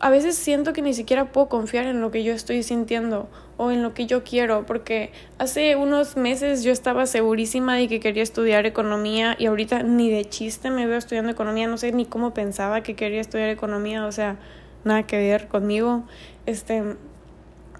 a 0.03 0.11
veces 0.11 0.37
siento 0.37 0.73
que 0.73 0.83
ni 0.83 0.95
siquiera 0.95 1.27
puedo 1.27 1.49
confiar 1.49 1.87
en 1.87 2.01
lo 2.01 2.11
que 2.11 2.25
yo 2.25 2.35
estoy 2.35 2.65
sintiendo 2.65 3.29
o 3.57 3.71
en 3.71 3.85
lo 3.85 3.95
que 3.95 4.07
yo 4.07 4.25
quiero, 4.25 4.67
porque 4.67 5.13
hace 5.39 5.77
unos 5.77 6.17
meses 6.17 6.65
yo 6.65 6.73
estaba 6.73 7.07
segurísima 7.07 7.77
de 7.77 7.87
que 7.87 8.01
quería 8.01 8.25
estudiar 8.25 8.67
economía 8.67 9.37
y 9.39 9.47
ahorita 9.47 9.85
ni 9.85 10.11
de 10.11 10.25
chiste 10.25 10.71
me 10.71 10.89
veo 10.89 10.99
estudiando 10.99 11.31
economía, 11.31 11.69
no 11.69 11.79
sé 11.79 11.93
ni 11.93 12.05
cómo 12.05 12.35
pensaba 12.35 12.83
que 12.83 12.97
quería 12.97 13.21
estudiar 13.21 13.49
economía, 13.51 14.05
o 14.05 14.11
sea, 14.11 14.39
nada 14.83 15.05
que 15.05 15.19
ver 15.19 15.47
conmigo. 15.47 16.03
Este, 16.47 16.83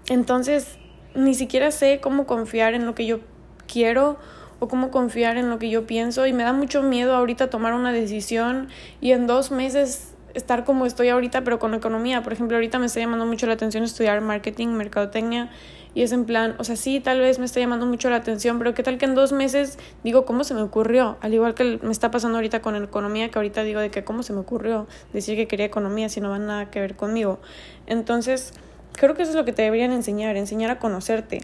entonces, 0.07 0.77
ni 1.15 1.33
siquiera 1.33 1.71
sé 1.71 1.99
cómo 2.01 2.25
confiar 2.25 2.73
en 2.73 2.85
lo 2.85 2.95
que 2.95 3.05
yo 3.05 3.19
quiero 3.67 4.17
o 4.61 4.69
cómo 4.69 4.91
confiar 4.91 5.35
en 5.35 5.49
lo 5.49 5.59
que 5.59 5.69
yo 5.69 5.85
pienso 5.85 6.25
y 6.25 6.31
me 6.31 6.43
da 6.43 6.53
mucho 6.53 6.83
miedo 6.83 7.17
ahorita 7.17 7.49
tomar 7.49 7.73
una 7.73 7.91
decisión 7.91 8.69
y 9.01 9.11
en 9.11 9.27
dos 9.27 9.51
meses 9.51 10.12
estar 10.33 10.63
como 10.63 10.85
estoy 10.85 11.09
ahorita 11.09 11.43
pero 11.43 11.59
con 11.59 11.73
economía. 11.73 12.23
Por 12.23 12.33
ejemplo, 12.33 12.57
ahorita 12.57 12.79
me 12.79 12.87
está 12.87 12.99
llamando 12.99 13.25
mucho 13.25 13.47
la 13.47 13.53
atención 13.53 13.83
estudiar 13.83 14.21
marketing, 14.21 14.69
mercadotecnia 14.69 15.49
y 15.95 16.01
es 16.01 16.11
en 16.11 16.25
plan, 16.25 16.55
o 16.57 16.63
sea, 16.63 16.75
sí, 16.75 16.99
tal 16.99 17.19
vez 17.19 17.37
me 17.37 17.45
está 17.45 17.59
llamando 17.59 17.85
mucho 17.85 18.09
la 18.09 18.15
atención, 18.15 18.57
pero 18.57 18.73
qué 18.73 18.81
tal 18.81 18.97
que 18.97 19.05
en 19.05 19.13
dos 19.13 19.31
meses 19.31 19.77
digo, 20.03 20.25
¿cómo 20.25 20.43
se 20.43 20.55
me 20.55 20.61
ocurrió? 20.61 21.17
Al 21.21 21.33
igual 21.33 21.53
que 21.53 21.79
me 21.83 21.91
está 21.91 22.09
pasando 22.09 22.37
ahorita 22.37 22.61
con 22.61 22.75
economía, 22.75 23.29
que 23.29 23.37
ahorita 23.37 23.63
digo 23.63 23.79
de 23.79 23.91
que 23.91 24.03
cómo 24.03 24.23
se 24.23 24.33
me 24.33 24.39
ocurrió 24.39 24.87
decir 25.13 25.35
que 25.35 25.47
quería 25.47 25.67
economía 25.67 26.09
si 26.09 26.19
no 26.19 26.29
va 26.29 26.39
nada 26.39 26.71
que 26.71 26.79
ver 26.79 26.95
conmigo. 26.95 27.39
Entonces, 27.85 28.53
creo 28.93 29.13
que 29.13 29.21
eso 29.21 29.31
es 29.31 29.35
lo 29.35 29.45
que 29.45 29.53
te 29.53 29.61
deberían 29.61 29.91
enseñar, 29.91 30.35
enseñar 30.35 30.71
a 30.71 30.79
conocerte, 30.79 31.41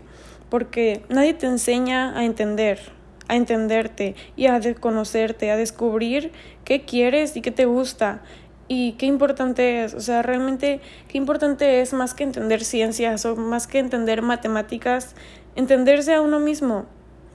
porque 0.49 1.03
nadie 1.09 1.35
te 1.35 1.45
enseña 1.45 2.17
a 2.17 2.25
entender, 2.25 2.79
a 3.27 3.35
entenderte 3.35 4.15
y 4.35 4.47
a 4.47 4.59
conocerte, 4.79 5.51
a 5.51 5.57
descubrir 5.57 6.31
qué 6.65 6.85
quieres 6.85 7.37
y 7.37 7.41
qué 7.41 7.51
te 7.51 7.65
gusta 7.65 8.23
y 8.71 8.93
qué 8.93 9.07
importante 9.07 9.83
es, 9.83 9.95
o 9.95 9.99
sea, 9.99 10.21
realmente 10.21 10.79
qué 11.07 11.17
importante 11.17 11.81
es 11.81 11.91
más 11.91 12.13
que 12.13 12.23
entender 12.23 12.63
ciencias 12.63 13.25
o 13.25 13.35
más 13.35 13.65
que 13.65 13.79
entender 13.79 14.21
matemáticas, 14.21 15.15
entenderse 15.55 16.13
a 16.13 16.21
uno 16.21 16.39
mismo. 16.39 16.85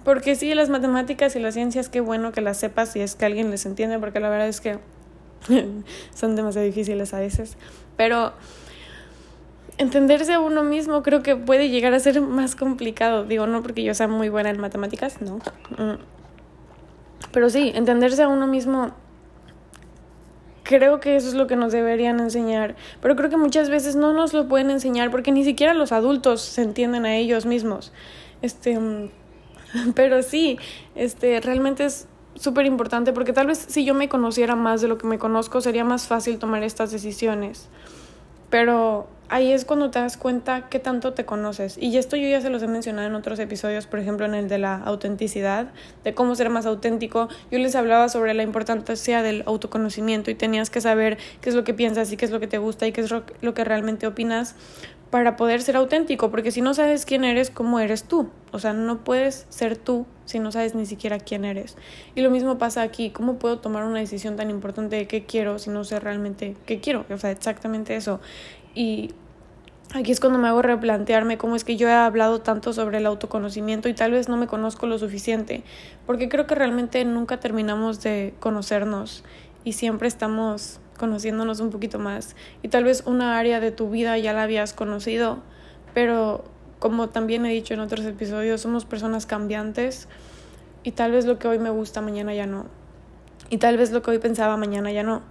Porque 0.05 0.37
sí, 0.37 0.55
las 0.55 0.69
matemáticas 0.69 1.35
y 1.35 1.41
las 1.41 1.55
ciencias, 1.55 1.89
qué 1.89 2.01
bueno 2.01 2.31
que 2.31 2.41
las 2.41 2.59
sepas 2.59 2.93
si 2.93 3.01
es 3.01 3.17
que 3.17 3.25
alguien 3.25 3.51
les 3.51 3.67
entiende, 3.67 3.99
porque 3.99 4.21
la 4.21 4.29
verdad 4.29 4.47
es 4.47 4.61
que 4.61 4.79
son 6.15 6.37
demasiado 6.37 6.67
difíciles 6.67 7.13
a 7.13 7.19
veces. 7.19 7.57
Pero 7.97 8.33
entenderse 9.77 10.35
a 10.35 10.41
uno 10.41 10.63
mismo 10.63 11.03
creo 11.03 11.25
que 11.25 11.35
puede 11.35 11.69
llegar 11.69 11.95
a 11.95 11.99
ser 11.99 12.21
más 12.21 12.55
complicado. 12.55 13.25
Digo, 13.25 13.49
no 13.49 13.61
porque 13.61 13.83
yo 13.83 13.93
sea 13.95 14.07
muy 14.07 14.29
buena 14.29 14.51
en 14.51 14.61
matemáticas, 14.61 15.21
no. 15.21 15.39
Mm. 15.79 15.99
Pero 17.33 17.51
sí, 17.51 17.73
entenderse 17.75 18.23
a 18.23 18.29
uno 18.29 18.47
mismo 18.47 18.93
Creo 20.65 20.99
que 20.99 21.15
eso 21.15 21.29
es 21.29 21.35
lo 21.35 21.47
que 21.47 21.57
nos 21.57 21.73
deberían 21.73 22.21
enseñar, 22.21 22.75
pero 23.01 23.15
creo 23.17 23.29
que 23.29 23.37
muchas 23.37 23.69
veces 23.69 23.97
no 23.97 24.15
nos 24.15 24.33
lo 24.33 24.49
pueden 24.49 24.71
enseñar 24.71 25.11
porque 25.11 25.31
ni 25.31 25.45
siquiera 25.45 25.75
los 25.75 25.93
adultos 25.93 26.41
se 26.41 26.63
entienden 26.63 27.05
a 27.05 27.15
ellos 27.17 27.45
mismos. 27.45 27.93
Este, 28.41 28.79
pero 29.95 30.23
sí, 30.23 30.59
este, 30.95 31.41
realmente 31.41 31.85
es 31.85 32.09
súper 32.35 32.67
importante 32.67 33.13
porque 33.13 33.33
tal 33.33 33.47
vez 33.47 33.59
si 33.69 33.85
yo 33.85 33.95
me 33.95 34.09
conociera 34.09 34.57
más 34.57 34.81
de 34.81 34.89
lo 34.89 34.99
que 34.99 35.07
me 35.07 35.19
conozco 35.19 35.61
sería 35.61 35.85
más 35.85 36.09
fácil 36.09 36.39
tomar 36.39 36.63
estas 36.63 36.91
decisiones. 36.91 37.69
Pero 38.49 39.07
ahí 39.35 39.51
es 39.51 39.65
cuando 39.65 39.91
te 39.91 39.99
das 39.99 40.17
cuenta 40.17 40.69
qué 40.69 40.79
tanto 40.79 41.13
te 41.13 41.25
conoces. 41.25 41.77
Y 41.77 41.97
esto 41.99 42.15
yo 42.15 42.29
ya 42.29 42.41
se 42.41 42.51
los 42.51 42.63
he 42.63 42.69
mencionado 42.69 43.09
en 43.09 43.17
otros 43.17 43.41
episodios, 43.41 43.89
por 43.89 43.99
ejemplo 43.99 44.27
en 44.27 44.35
el 44.35 44.49
de 44.49 44.59
la 44.59 44.77
autenticidad, 44.77 45.73
de 46.05 46.15
cómo 46.15 46.37
ser 46.37 46.51
más 46.51 46.67
auténtico. 46.67 47.29
Yo 47.51 47.59
les 47.59 47.75
hablaba 47.75 48.09
sobre 48.09 48.33
la 48.35 48.45
importancia 48.45 49.23
del 49.23 49.43
autoconocimiento 49.47 50.31
y 50.31 50.37
tenías 50.37 50.71
que 50.71 50.81
saber 50.81 51.19
qué 51.41 51.49
es 51.49 51.57
lo 51.57 51.65
que 51.65 51.75
piensas 51.75 52.13
y 52.13 52.17
qué 52.17 52.27
es 52.27 52.31
lo 52.31 52.39
que 52.39 52.47
te 52.47 52.59
gusta 52.59 52.87
y 52.87 52.93
qué 52.93 53.01
es 53.01 53.11
lo 53.11 53.55
que 53.55 53.65
realmente 53.65 54.07
opinas 54.07 54.55
para 55.11 55.35
poder 55.37 55.63
ser 55.63 55.77
auténtico, 55.77 56.31
porque 56.31 56.53
si 56.53 56.61
no 56.61 56.75
sabes 56.75 57.05
quién 57.05 57.25
eres, 57.25 57.51
¿cómo 57.51 57.81
eres 57.81 58.05
tú? 58.05 58.31
O 58.53 58.61
sea, 58.61 58.73
no 58.73 59.03
puedes 59.03 59.47
ser 59.49 59.77
tú 59.77 60.07
si 60.27 60.39
no 60.39 60.53
sabes 60.53 60.77
ni 60.77 60.87
siquiera 60.87 61.19
quién 61.19 61.45
eres. 61.45 61.77
Y 62.15 62.23
lo 62.23 62.31
mismo 62.31 62.59
pasa 62.59 62.83
aquí, 62.83 63.11
¿cómo 63.11 63.39
puedo 63.39 63.59
tomar 63.59 63.85
una 63.85 63.99
decisión 63.99 64.37
tan 64.37 64.51
importante 64.51 64.95
de 64.97 65.07
qué 65.09 65.25
quiero 65.25 65.59
si 65.59 65.71
no 65.71 65.83
sé 65.83 65.99
realmente 65.99 66.57
qué 66.67 66.81
quiero? 66.81 67.05
O 67.11 67.19
sea, 67.19 67.33
exactamente 67.33 67.97
eso. 67.97 68.21
Y 68.75 69.13
Aquí 69.97 70.11
es 70.11 70.19
cuando 70.19 70.41
me 70.41 70.49
hago 70.49 70.61
replantearme 70.61 71.39
cómo 71.39 71.55
es 71.55 71.63
que 71.63 71.77
yo 71.77 71.89
he 71.89 71.93
hablado 71.93 72.41
tanto 72.41 72.73
sobre 72.73 72.99
el 72.99 73.07
autoconocimiento 73.07 73.89
y 73.89 73.95
tal 73.95 74.11
vez 74.11 74.29
no 74.29 74.37
me 74.37 74.49
conozco 74.49 74.89
lo 74.89 74.99
suficiente, 74.99 75.63
porque 76.05 76.29
creo 76.29 76.49
que 76.49 76.57
realmente 76.57 77.05
nunca 77.05 77.39
terminamos 77.39 78.03
de 78.03 78.35
conocernos 78.41 79.23
y 79.63 79.75
siempre 79.75 80.09
estamos 80.09 80.81
conociéndonos 80.99 81.61
un 81.61 81.71
poquito 81.71 82.01
más 82.01 82.35
y 82.61 82.71
tal 82.71 82.83
vez 82.83 83.05
una 83.07 83.39
área 83.39 83.61
de 83.61 83.71
tu 83.71 83.89
vida 83.89 84.19
ya 84.19 84.33
la 84.33 84.43
habías 84.43 84.73
conocido, 84.73 85.45
pero 85.95 86.43
como 86.81 87.11
también 87.11 87.47
he 87.47 87.51
dicho 87.51 87.73
en 87.73 87.79
otros 87.79 88.05
episodios, 88.05 88.63
somos 88.63 88.85
personas 88.87 89.27
cambiantes 89.27 90.09
y 90.83 90.91
tal 90.91 91.13
vez 91.13 91.25
lo 91.25 91.39
que 91.39 91.47
hoy 91.47 91.61
me 91.61 91.71
gusta 91.71 92.01
mañana 92.01 92.35
ya 92.35 92.47
no. 92.47 92.67
Y 93.49 93.59
tal 93.59 93.77
vez 93.77 93.93
lo 93.93 94.03
que 94.03 94.11
hoy 94.11 94.19
pensaba 94.19 94.57
mañana 94.57 94.91
ya 94.91 95.05
no. 95.05 95.23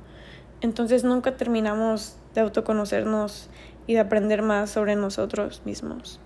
Entonces 0.61 1.03
nunca 1.03 1.35
terminamos 1.35 2.15
de 2.33 2.39
autoconocernos 2.39 3.49
y 3.87 3.93
de 3.93 3.99
aprender 3.99 4.41
más 4.41 4.69
sobre 4.69 4.95
nosotros 4.95 5.61
mismos. 5.65 6.19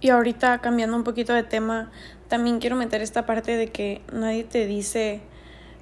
Y 0.00 0.10
ahorita 0.10 0.58
cambiando 0.58 0.96
un 0.96 1.04
poquito 1.04 1.32
de 1.32 1.42
tema, 1.42 1.90
también 2.28 2.60
quiero 2.60 2.76
meter 2.76 3.02
esta 3.02 3.26
parte 3.26 3.56
de 3.56 3.68
que 3.68 4.00
nadie 4.12 4.44
te 4.44 4.66
dice 4.66 5.20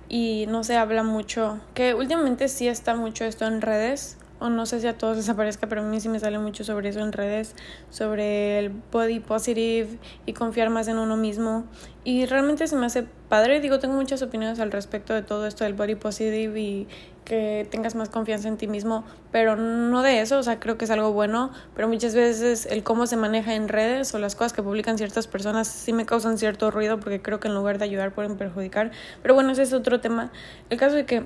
y 0.08 0.46
no 0.48 0.64
se 0.64 0.76
habla 0.76 1.02
mucho, 1.02 1.60
que 1.74 1.94
últimamente 1.94 2.48
sí 2.48 2.68
está 2.68 2.94
mucho 2.94 3.24
esto 3.24 3.46
en 3.46 3.60
redes, 3.60 4.16
o 4.38 4.48
no 4.48 4.66
sé 4.66 4.80
si 4.80 4.86
a 4.86 4.96
todos 4.96 5.16
les 5.16 5.28
aparezca, 5.28 5.66
pero 5.66 5.82
a 5.82 5.84
mí 5.84 6.00
sí 6.00 6.08
me 6.08 6.20
sale 6.20 6.38
mucho 6.38 6.64
sobre 6.64 6.90
eso 6.90 7.00
en 7.00 7.12
redes, 7.12 7.54
sobre 7.90 8.58
el 8.58 8.70
body 8.92 9.20
positive 9.20 9.98
y 10.26 10.32
confiar 10.32 10.70
más 10.70 10.88
en 10.88 10.98
uno 10.98 11.16
mismo. 11.16 11.64
Y 12.06 12.24
realmente 12.26 12.68
se 12.68 12.76
me 12.76 12.86
hace 12.86 13.02
padre, 13.02 13.58
digo, 13.58 13.80
tengo 13.80 13.96
muchas 13.96 14.22
opiniones 14.22 14.60
al 14.60 14.70
respecto 14.70 15.12
de 15.12 15.22
todo 15.22 15.44
esto 15.44 15.64
del 15.64 15.74
body 15.74 15.96
positive 15.96 16.60
y 16.60 16.86
que 17.24 17.66
tengas 17.68 17.96
más 17.96 18.10
confianza 18.10 18.46
en 18.46 18.56
ti 18.56 18.68
mismo, 18.68 19.02
pero 19.32 19.56
no 19.56 20.02
de 20.02 20.20
eso, 20.20 20.38
o 20.38 20.42
sea, 20.44 20.60
creo 20.60 20.78
que 20.78 20.84
es 20.84 20.90
algo 20.92 21.10
bueno, 21.10 21.50
pero 21.74 21.88
muchas 21.88 22.14
veces 22.14 22.66
el 22.66 22.84
cómo 22.84 23.08
se 23.08 23.16
maneja 23.16 23.56
en 23.56 23.66
redes 23.66 24.14
o 24.14 24.20
las 24.20 24.36
cosas 24.36 24.52
que 24.52 24.62
publican 24.62 24.98
ciertas 24.98 25.26
personas 25.26 25.66
sí 25.66 25.92
me 25.92 26.06
causan 26.06 26.38
cierto 26.38 26.70
ruido 26.70 27.00
porque 27.00 27.20
creo 27.20 27.40
que 27.40 27.48
en 27.48 27.54
lugar 27.54 27.78
de 27.78 27.86
ayudar 27.86 28.14
pueden 28.14 28.36
perjudicar. 28.36 28.92
Pero 29.22 29.34
bueno, 29.34 29.50
ese 29.50 29.62
es 29.62 29.72
otro 29.72 29.98
tema. 29.98 30.30
El 30.70 30.78
caso 30.78 30.94
de 30.94 31.06
que 31.06 31.24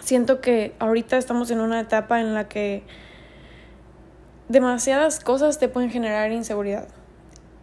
siento 0.00 0.40
que 0.40 0.72
ahorita 0.78 1.18
estamos 1.18 1.50
en 1.50 1.60
una 1.60 1.80
etapa 1.80 2.22
en 2.22 2.32
la 2.32 2.48
que 2.48 2.82
demasiadas 4.48 5.20
cosas 5.20 5.58
te 5.58 5.68
pueden 5.68 5.90
generar 5.90 6.32
inseguridad. 6.32 6.88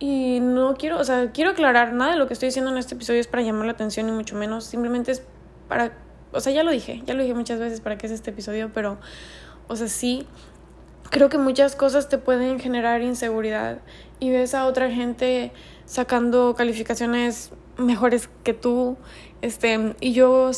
Y 0.02 0.40
no 0.40 0.74
quiero, 0.74 0.98
o 0.98 1.04
sea, 1.04 1.32
quiero 1.32 1.52
aclarar, 1.52 1.94
nada 1.94 2.14
de 2.14 2.18
lo 2.18 2.26
que 2.26 2.34
estoy 2.34 2.48
diciendo 2.48 2.72
en 2.72 2.78
este 2.80 2.96
episodio 2.96 3.20
es 3.20 3.28
para 3.28 3.44
llamar 3.44 3.68
la 3.68 3.74
atención 3.74 4.10
y 4.10 4.12
mucho 4.12 4.36
menos, 4.36 4.64
simplemente 4.64 5.12
es 5.12 5.22
para, 5.68 5.96
o 6.32 6.40
sea, 6.40 6.52
ya 6.52 6.64
lo 6.64 6.72
dije, 6.72 7.04
ya 7.06 7.14
lo 7.14 7.22
dije 7.22 7.36
muchas 7.36 7.60
veces 7.60 7.82
para 7.82 8.00
qué 8.00 8.08
es 8.08 8.12
este 8.12 8.32
episodio, 8.32 8.72
pero, 8.74 8.98
o 9.68 9.76
sea, 9.76 9.88
sí, 9.88 10.26
creo 11.12 11.30
que 11.30 11.38
muchas 11.38 11.76
cosas 11.76 12.10
te 12.10 12.18
pueden 12.18 12.60
generar 12.60 13.04
inseguridad 13.04 13.78
y 14.20 14.32
ves 14.32 14.56
a 14.56 14.66
otra 14.66 14.90
gente 14.90 15.52
sacando 15.86 16.56
calificaciones 16.56 17.52
mejores 17.78 18.28
que 18.44 18.56
tú. 18.56 18.98
Este, 19.44 19.94
y 20.00 20.14
yo 20.14 20.50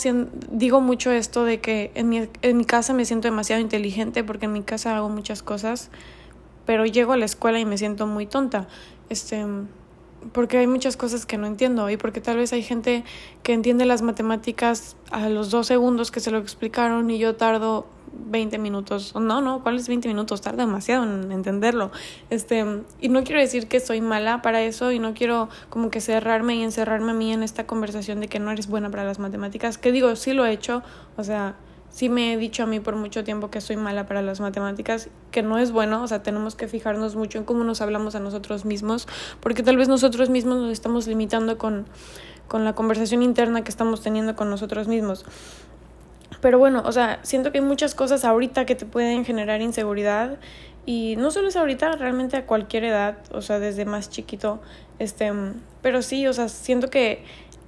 digo 0.52 0.80
mucho 0.80 1.12
esto 1.12 1.44
de 1.44 1.60
que 1.60 1.92
en 1.96 2.08
mi, 2.08 2.30
en 2.42 2.58
mi 2.58 2.64
casa 2.64 2.94
me 2.94 3.04
siento 3.04 3.28
demasiado 3.28 3.62
inteligente 3.62 4.24
porque 4.24 4.46
en 4.46 4.54
mi 4.54 4.64
casa 4.64 4.96
hago 4.96 5.10
muchas 5.10 5.44
cosas, 5.44 5.90
pero 6.66 6.86
llego 6.86 7.12
a 7.12 7.18
la 7.18 7.26
escuela 7.26 7.60
y 7.60 7.66
me 7.66 7.78
siento 7.78 8.08
muy 8.08 8.26
tonta. 8.26 8.70
Este, 9.10 9.46
porque 10.32 10.58
hay 10.58 10.68
muchas 10.68 10.96
cosas 10.98 11.26
que 11.26 11.38
no 11.38 11.48
entiendo 11.48 11.90
y 11.90 11.98
porque 11.98 12.22
tal 12.22 12.38
vez 12.38 12.54
hay 12.54 12.64
gente 12.64 13.04
que 13.44 13.54
entiende 13.54 13.86
las 13.86 14.02
matemáticas 14.02 14.96
a 15.12 15.30
los 15.30 15.52
dos 15.52 15.68
segundos 15.68 16.12
que 16.12 16.20
se 16.20 16.32
lo 16.32 16.38
explicaron 16.38 17.10
y 17.10 17.18
yo 17.20 17.36
tardo 17.36 17.86
20 18.14 18.58
minutos. 18.58 19.16
No, 19.16 19.42
no, 19.42 19.64
¿cuáles 19.64 19.88
20 19.88 20.08
minutos? 20.08 20.42
Tarda 20.42 20.66
demasiado 20.66 21.04
en 21.04 21.32
entenderlo. 21.32 21.92
Este, 22.30 22.64
y 23.02 23.10
no 23.10 23.24
quiero 23.24 23.42
decir 23.42 23.68
que 23.68 23.80
soy 23.80 24.02
mala 24.02 24.42
para 24.42 24.62
eso 24.62 24.92
y 24.92 25.00
no 25.00 25.14
quiero 25.14 25.50
como 25.70 25.90
que 25.90 26.00
cerrarme 26.00 26.56
y 26.56 26.64
encerrarme 26.64 27.12
a 27.12 27.16
mí 27.16 27.34
en 27.34 27.44
esta 27.44 27.66
conversación 27.66 28.20
de 28.20 28.28
que 28.28 28.40
no 28.40 28.52
eres 28.52 28.68
buena 28.68 28.90
para 28.90 29.04
las 29.04 29.20
matemáticas. 29.20 29.78
Que 29.78 29.92
digo, 29.92 30.16
sí 30.16 30.34
lo 30.34 30.46
he 30.46 30.52
hecho, 30.52 30.84
o 31.18 31.24
sea, 31.24 31.56
sí 31.94 32.10
me 32.10 32.34
he 32.34 32.38
dicho 32.38 32.64
a 32.64 32.66
mí 32.66 32.80
por 32.80 32.96
mucho 32.96 33.24
tiempo 33.24 33.52
que 33.52 33.62
soy 33.62 33.78
mala 33.78 34.08
para 34.08 34.24
las 34.24 34.40
matemáticas, 34.40 35.10
que 35.32 35.44
no 35.44 35.60
es 35.60 35.72
bueno, 35.72 36.02
o 36.02 36.08
sea, 36.08 36.24
tenemos 36.24 36.56
que 36.56 36.68
fijarnos 36.68 37.16
mucho 37.16 37.38
en 37.38 37.46
cómo 37.46 37.64
nos 37.64 37.82
hablamos 37.82 38.16
a 38.16 38.20
nosotros 38.20 38.66
mismos, 38.66 39.08
porque 39.40 39.62
tal 39.62 39.78
vez 39.78 39.88
nosotros 39.88 40.30
mismos 40.30 40.58
nos 40.58 40.72
estamos 40.72 41.08
limitando 41.08 41.60
con, 41.60 41.86
con 42.48 42.66
la 42.66 42.74
conversación 42.74 43.22
interna 43.22 43.64
que 43.64 43.70
estamos 43.70 44.02
teniendo 44.02 44.36
con 44.36 44.50
nosotros 44.50 44.88
mismos. 44.88 45.24
Pero 46.42 46.58
bueno, 46.58 46.82
o 46.84 46.92
sea, 46.92 47.20
siento 47.22 47.52
que 47.52 47.60
hay 47.60 47.64
muchas 47.64 47.94
cosas 47.94 48.26
ahorita 48.26 48.66
que 48.66 48.74
te 48.74 48.88
pueden 48.88 49.24
generar 49.24 49.62
inseguridad 49.62 50.40
y 50.88 51.16
no 51.18 51.30
solo 51.30 51.50
es 51.50 51.56
ahorita, 51.56 51.96
realmente 51.96 52.38
a 52.38 52.48
cualquier 52.48 52.86
edad, 52.86 53.18
o 53.32 53.42
sea, 53.42 53.60
desde 53.60 53.86
más 53.86 54.10
chiquito, 54.10 54.60
este, 54.98 55.32
pero 55.84 56.02
sí, 56.02 56.26
o 56.26 56.34
sea, 56.34 56.50
siento 56.50 56.90
que 56.90 57.24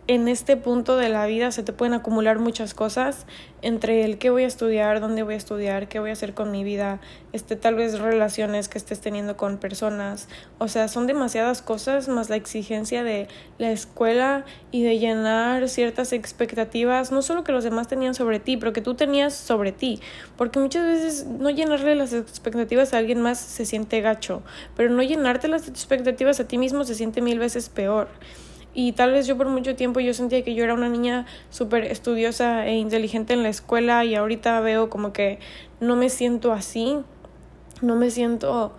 en 0.07 0.27
este 0.27 0.55
punto 0.55 0.97
de 0.97 1.09
la 1.09 1.25
vida 1.25 1.49
se 1.49 1.63
te 1.63 1.73
pueden 1.73 1.95
acumular 1.95 2.37
muchas 2.37 2.75
cosas 2.75 3.25
entre 3.63 4.03
el 4.03 4.19
qué 4.19 4.29
voy 4.29 4.43
a 4.43 4.47
estudiar, 4.47 4.99
dónde 4.99 5.23
voy 5.23 5.33
a 5.33 5.37
estudiar, 5.37 5.87
qué 5.87 5.99
voy 5.99 6.11
a 6.11 6.13
hacer 6.13 6.35
con 6.35 6.51
mi 6.51 6.63
vida, 6.63 6.99
este 7.33 7.55
tal 7.55 7.73
vez 7.73 7.97
relaciones 7.97 8.69
que 8.69 8.77
estés 8.77 9.01
teniendo 9.01 9.35
con 9.35 9.57
personas, 9.57 10.27
o 10.59 10.67
sea, 10.67 10.87
son 10.87 11.07
demasiadas 11.07 11.63
cosas 11.63 12.07
más 12.07 12.29
la 12.29 12.35
exigencia 12.35 13.03
de 13.03 13.27
la 13.57 13.71
escuela 13.71 14.45
y 14.69 14.83
de 14.83 14.99
llenar 14.99 15.67
ciertas 15.69 16.13
expectativas, 16.13 17.11
no 17.11 17.23
solo 17.23 17.43
que 17.43 17.51
los 17.51 17.63
demás 17.63 17.87
tenían 17.87 18.13
sobre 18.13 18.39
ti, 18.39 18.57
pero 18.57 18.73
que 18.73 18.81
tú 18.81 18.93
tenías 18.93 19.33
sobre 19.33 19.71
ti, 19.71 19.99
porque 20.37 20.59
muchas 20.59 20.85
veces 20.85 21.25
no 21.25 21.49
llenarle 21.49 21.95
las 21.95 22.13
expectativas 22.13 22.93
a 22.93 22.99
alguien 22.99 23.21
más 23.21 23.39
se 23.39 23.65
siente 23.65 24.01
gacho, 24.01 24.43
pero 24.75 24.91
no 24.91 25.01
llenarte 25.01 25.47
las 25.47 25.67
expectativas 25.67 26.39
a 26.39 26.47
ti 26.47 26.59
mismo 26.59 26.83
se 26.83 26.93
siente 26.93 27.21
mil 27.21 27.39
veces 27.39 27.69
peor. 27.69 28.07
Y 28.77 28.91
tal 28.91 29.13
vez 29.13 29.25
yo 29.25 29.37
por 29.37 29.47
mucho 29.47 29.75
tiempo 29.75 30.01
yo 30.01 30.13
sentía 30.13 30.43
que 30.43 30.53
yo 30.53 30.65
era 30.65 30.73
una 30.73 30.89
niña 30.89 31.25
súper 31.49 31.85
estudiosa 31.85 32.67
e 32.67 32.75
inteligente 32.75 33.33
en 33.33 33.41
la 33.41 33.49
escuela 33.49 34.03
y 34.03 34.15
ahorita 34.15 34.59
veo 34.59 34.89
como 34.89 35.13
que 35.13 35.39
no 35.79 35.95
me 35.95 36.09
siento 36.09 36.51
así, 36.51 36.97
no 37.81 37.95
me 37.95 38.11
siento 38.11 38.75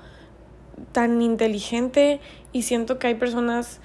tan 0.92 1.22
inteligente 1.22 2.20
y 2.52 2.62
siento 2.62 2.98
que 2.98 3.06
hay 3.06 3.14
personas 3.14 3.80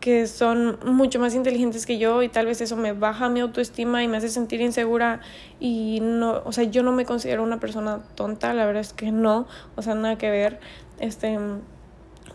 que 0.00 0.26
son 0.26 0.78
mucho 0.84 1.18
más 1.18 1.34
inteligentes 1.34 1.86
que 1.86 1.96
yo 1.96 2.22
y 2.22 2.28
tal 2.28 2.44
vez 2.44 2.60
eso 2.60 2.76
me 2.76 2.92
baja 2.92 3.30
mi 3.30 3.40
autoestima 3.40 4.04
y 4.04 4.08
me 4.08 4.18
hace 4.18 4.28
sentir 4.28 4.60
insegura 4.60 5.22
y 5.60 6.00
no, 6.02 6.42
o 6.44 6.52
sea, 6.52 6.64
yo 6.64 6.82
no 6.82 6.92
me 6.92 7.06
considero 7.06 7.42
una 7.42 7.58
persona 7.58 8.02
tonta, 8.14 8.52
la 8.52 8.66
verdad 8.66 8.82
es 8.82 8.92
que 8.92 9.10
no, 9.12 9.46
o 9.76 9.80
sea, 9.80 9.94
nada 9.94 10.18
que 10.18 10.28
ver. 10.28 10.60
Este 11.00 11.38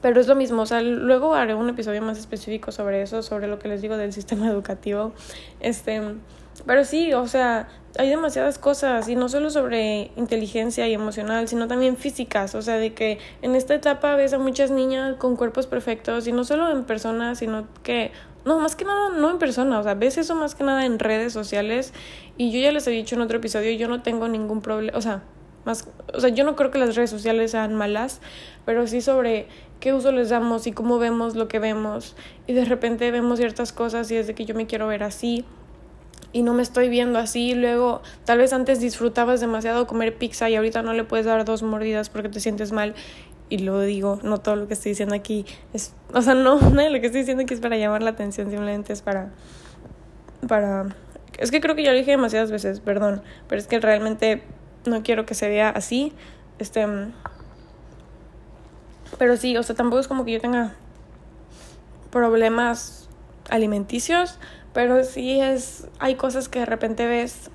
pero 0.01 0.19
es 0.19 0.27
lo 0.27 0.35
mismo, 0.35 0.61
o 0.61 0.65
sea, 0.65 0.81
luego 0.81 1.35
haré 1.35 1.55
un 1.55 1.69
episodio 1.69 2.01
más 2.01 2.17
específico 2.17 2.71
sobre 2.71 3.01
eso, 3.01 3.21
sobre 3.21 3.47
lo 3.47 3.59
que 3.59 3.67
les 3.67 3.81
digo 3.81 3.97
del 3.97 4.13
sistema 4.19 4.47
educativo. 4.47 5.13
Este, 5.59 6.01
pero 6.65 6.83
sí, 6.83 7.13
o 7.13 7.27
sea, 7.27 7.67
hay 7.97 8.09
demasiadas 8.09 8.59
cosas 8.59 9.07
y 9.09 9.15
no 9.15 9.29
solo 9.29 9.49
sobre 9.49 10.11
inteligencia 10.15 10.87
y 10.87 10.93
emocional, 10.93 11.47
sino 11.47 11.67
también 11.67 11.97
físicas, 11.97 12.55
o 12.55 12.61
sea, 12.61 12.75
de 12.75 12.93
que 12.93 13.19
en 13.41 13.55
esta 13.55 13.73
etapa 13.73 14.15
ves 14.15 14.33
a 14.33 14.39
muchas 14.39 14.71
niñas 14.71 15.15
con 15.17 15.35
cuerpos 15.35 15.67
perfectos 15.67 16.27
y 16.27 16.31
no 16.31 16.43
solo 16.43 16.69
en 16.69 16.83
persona, 16.83 17.35
sino 17.35 17.67
que 17.83 18.11
no, 18.45 18.59
más 18.59 18.75
que 18.75 18.85
nada 18.85 19.09
no 19.09 19.31
en 19.31 19.37
persona, 19.37 19.79
o 19.79 19.83
sea, 19.83 19.95
ves 19.95 20.17
eso 20.17 20.35
más 20.35 20.55
que 20.55 20.63
nada 20.63 20.85
en 20.85 20.99
redes 20.99 21.33
sociales 21.33 21.93
y 22.37 22.51
yo 22.51 22.59
ya 22.59 22.71
les 22.71 22.87
he 22.87 22.91
dicho 22.91 23.15
en 23.15 23.21
otro 23.21 23.37
episodio, 23.37 23.71
yo 23.71 23.87
no 23.87 24.01
tengo 24.01 24.27
ningún 24.27 24.61
problema, 24.61 24.97
o 24.97 25.01
sea, 25.01 25.23
más, 25.65 25.87
o 26.13 26.19
sea, 26.19 26.29
yo 26.29 26.43
no 26.43 26.55
creo 26.55 26.71
que 26.71 26.79
las 26.79 26.95
redes 26.95 27.09
sociales 27.09 27.51
sean 27.51 27.75
malas, 27.75 28.21
pero 28.65 28.87
sí 28.87 29.01
sobre 29.01 29.47
qué 29.79 29.93
uso 29.93 30.11
les 30.11 30.29
damos 30.29 30.67
y 30.67 30.71
cómo 30.71 30.99
vemos 30.99 31.35
lo 31.35 31.47
que 31.47 31.59
vemos. 31.59 32.15
Y 32.47 32.53
de 32.53 32.65
repente 32.65 33.11
vemos 33.11 33.39
ciertas 33.39 33.71
cosas 33.73 34.09
y 34.11 34.15
es 34.15 34.27
de 34.27 34.35
que 34.35 34.45
yo 34.45 34.55
me 34.55 34.67
quiero 34.67 34.87
ver 34.87 35.03
así 35.03 35.45
y 36.31 36.43
no 36.43 36.53
me 36.53 36.61
estoy 36.61 36.89
viendo 36.89 37.19
así. 37.19 37.55
Luego, 37.55 38.01
tal 38.25 38.37
vez 38.37 38.53
antes 38.53 38.79
disfrutabas 38.79 39.39
demasiado 39.39 39.87
comer 39.87 40.15
pizza 40.15 40.49
y 40.49 40.55
ahorita 40.55 40.81
no 40.81 40.93
le 40.93 41.03
puedes 41.03 41.25
dar 41.25 41.43
dos 41.45 41.63
mordidas 41.63 42.09
porque 42.09 42.29
te 42.29 42.39
sientes 42.39 42.71
mal. 42.71 42.95
Y 43.49 43.59
lo 43.59 43.81
digo, 43.81 44.19
no 44.21 44.37
todo 44.37 44.55
lo 44.55 44.67
que 44.67 44.75
estoy 44.75 44.91
diciendo 44.91 45.15
aquí 45.15 45.45
es, 45.73 45.95
o 46.13 46.21
sea, 46.21 46.35
no, 46.35 46.59
no 46.71 46.89
lo 46.89 46.99
que 47.01 47.07
estoy 47.07 47.21
diciendo 47.21 47.43
aquí 47.43 47.53
es 47.53 47.59
para 47.59 47.77
llamar 47.77 48.03
la 48.03 48.11
atención, 48.11 48.49
simplemente 48.49 48.93
es 48.93 49.01
para, 49.01 49.31
para, 50.47 50.95
es 51.39 51.49
que 51.49 51.59
creo 51.59 51.75
que 51.75 51.83
ya 51.83 51.91
lo 51.91 51.97
dije 51.97 52.11
demasiadas 52.11 52.51
veces, 52.51 52.79
perdón, 52.79 53.23
pero 53.47 53.59
es 53.59 53.65
que 53.65 53.79
realmente 53.79 54.43
no 54.89 55.03
quiero 55.03 55.25
que 55.25 55.35
se 55.35 55.47
vea 55.49 55.69
así, 55.69 56.13
este, 56.59 56.85
pero 59.17 59.37
sí, 59.37 59.57
o 59.57 59.63
sea, 59.63 59.75
tampoco 59.75 59.99
es 59.99 60.07
como 60.07 60.25
que 60.25 60.33
yo 60.33 60.41
tenga 60.41 60.73
problemas 62.11 63.09
alimenticios, 63.49 64.39
pero 64.73 65.03
sí 65.03 65.39
es, 65.39 65.87
hay 65.99 66.15
cosas 66.15 66.49
que 66.49 66.59
de 66.59 66.65
repente 66.65 67.05
ves 67.05 67.49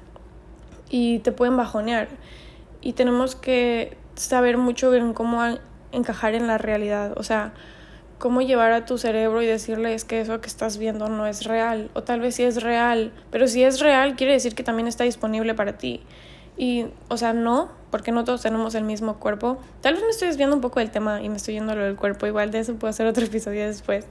y 0.90 1.20
te 1.20 1.32
pueden 1.32 1.56
bajonear. 1.56 2.08
Y 2.80 2.92
tenemos 2.92 3.34
que 3.34 3.96
saber 4.14 4.58
mucho 4.58 4.94
en 4.94 5.14
cómo 5.14 5.42
encajar 5.92 6.34
en 6.34 6.46
la 6.46 6.58
realidad, 6.58 7.14
o 7.16 7.22
sea, 7.22 7.52
cómo 8.18 8.42
llevar 8.42 8.72
a 8.72 8.84
tu 8.84 8.98
cerebro 8.98 9.42
y 9.42 9.46
decirle 9.46 9.94
es 9.94 10.04
que 10.04 10.20
eso 10.20 10.40
que 10.40 10.48
estás 10.48 10.78
viendo 10.78 11.08
no 11.08 11.26
es 11.26 11.44
real, 11.44 11.90
o 11.94 12.02
tal 12.02 12.20
vez 12.20 12.36
sí 12.36 12.42
es 12.42 12.62
real, 12.62 13.12
pero 13.30 13.48
si 13.48 13.62
es 13.62 13.80
real 13.80 14.16
quiere 14.16 14.32
decir 14.32 14.54
que 14.54 14.62
también 14.62 14.88
está 14.88 15.04
disponible 15.04 15.54
para 15.54 15.78
ti. 15.78 16.02
Y, 16.56 16.86
o 17.08 17.16
sea, 17.16 17.32
no, 17.32 17.70
porque 17.90 18.12
no 18.12 18.24
todos 18.24 18.42
tenemos 18.42 18.74
el 18.74 18.84
mismo 18.84 19.18
cuerpo. 19.18 19.58
Tal 19.80 19.94
vez 19.94 20.02
me 20.02 20.10
estoy 20.10 20.28
desviando 20.28 20.54
un 20.54 20.62
poco 20.62 20.80
del 20.80 20.90
tema 20.90 21.22
y 21.22 21.28
me 21.28 21.36
estoy 21.36 21.54
yendo 21.54 21.72
a 21.72 21.76
lo 21.76 21.84
del 21.84 21.96
cuerpo. 21.96 22.26
Igual 22.26 22.50
de 22.50 22.60
eso 22.60 22.74
puedo 22.74 22.90
hacer 22.90 23.06
otro 23.06 23.24
episodio 23.26 23.66
después. 23.66 24.06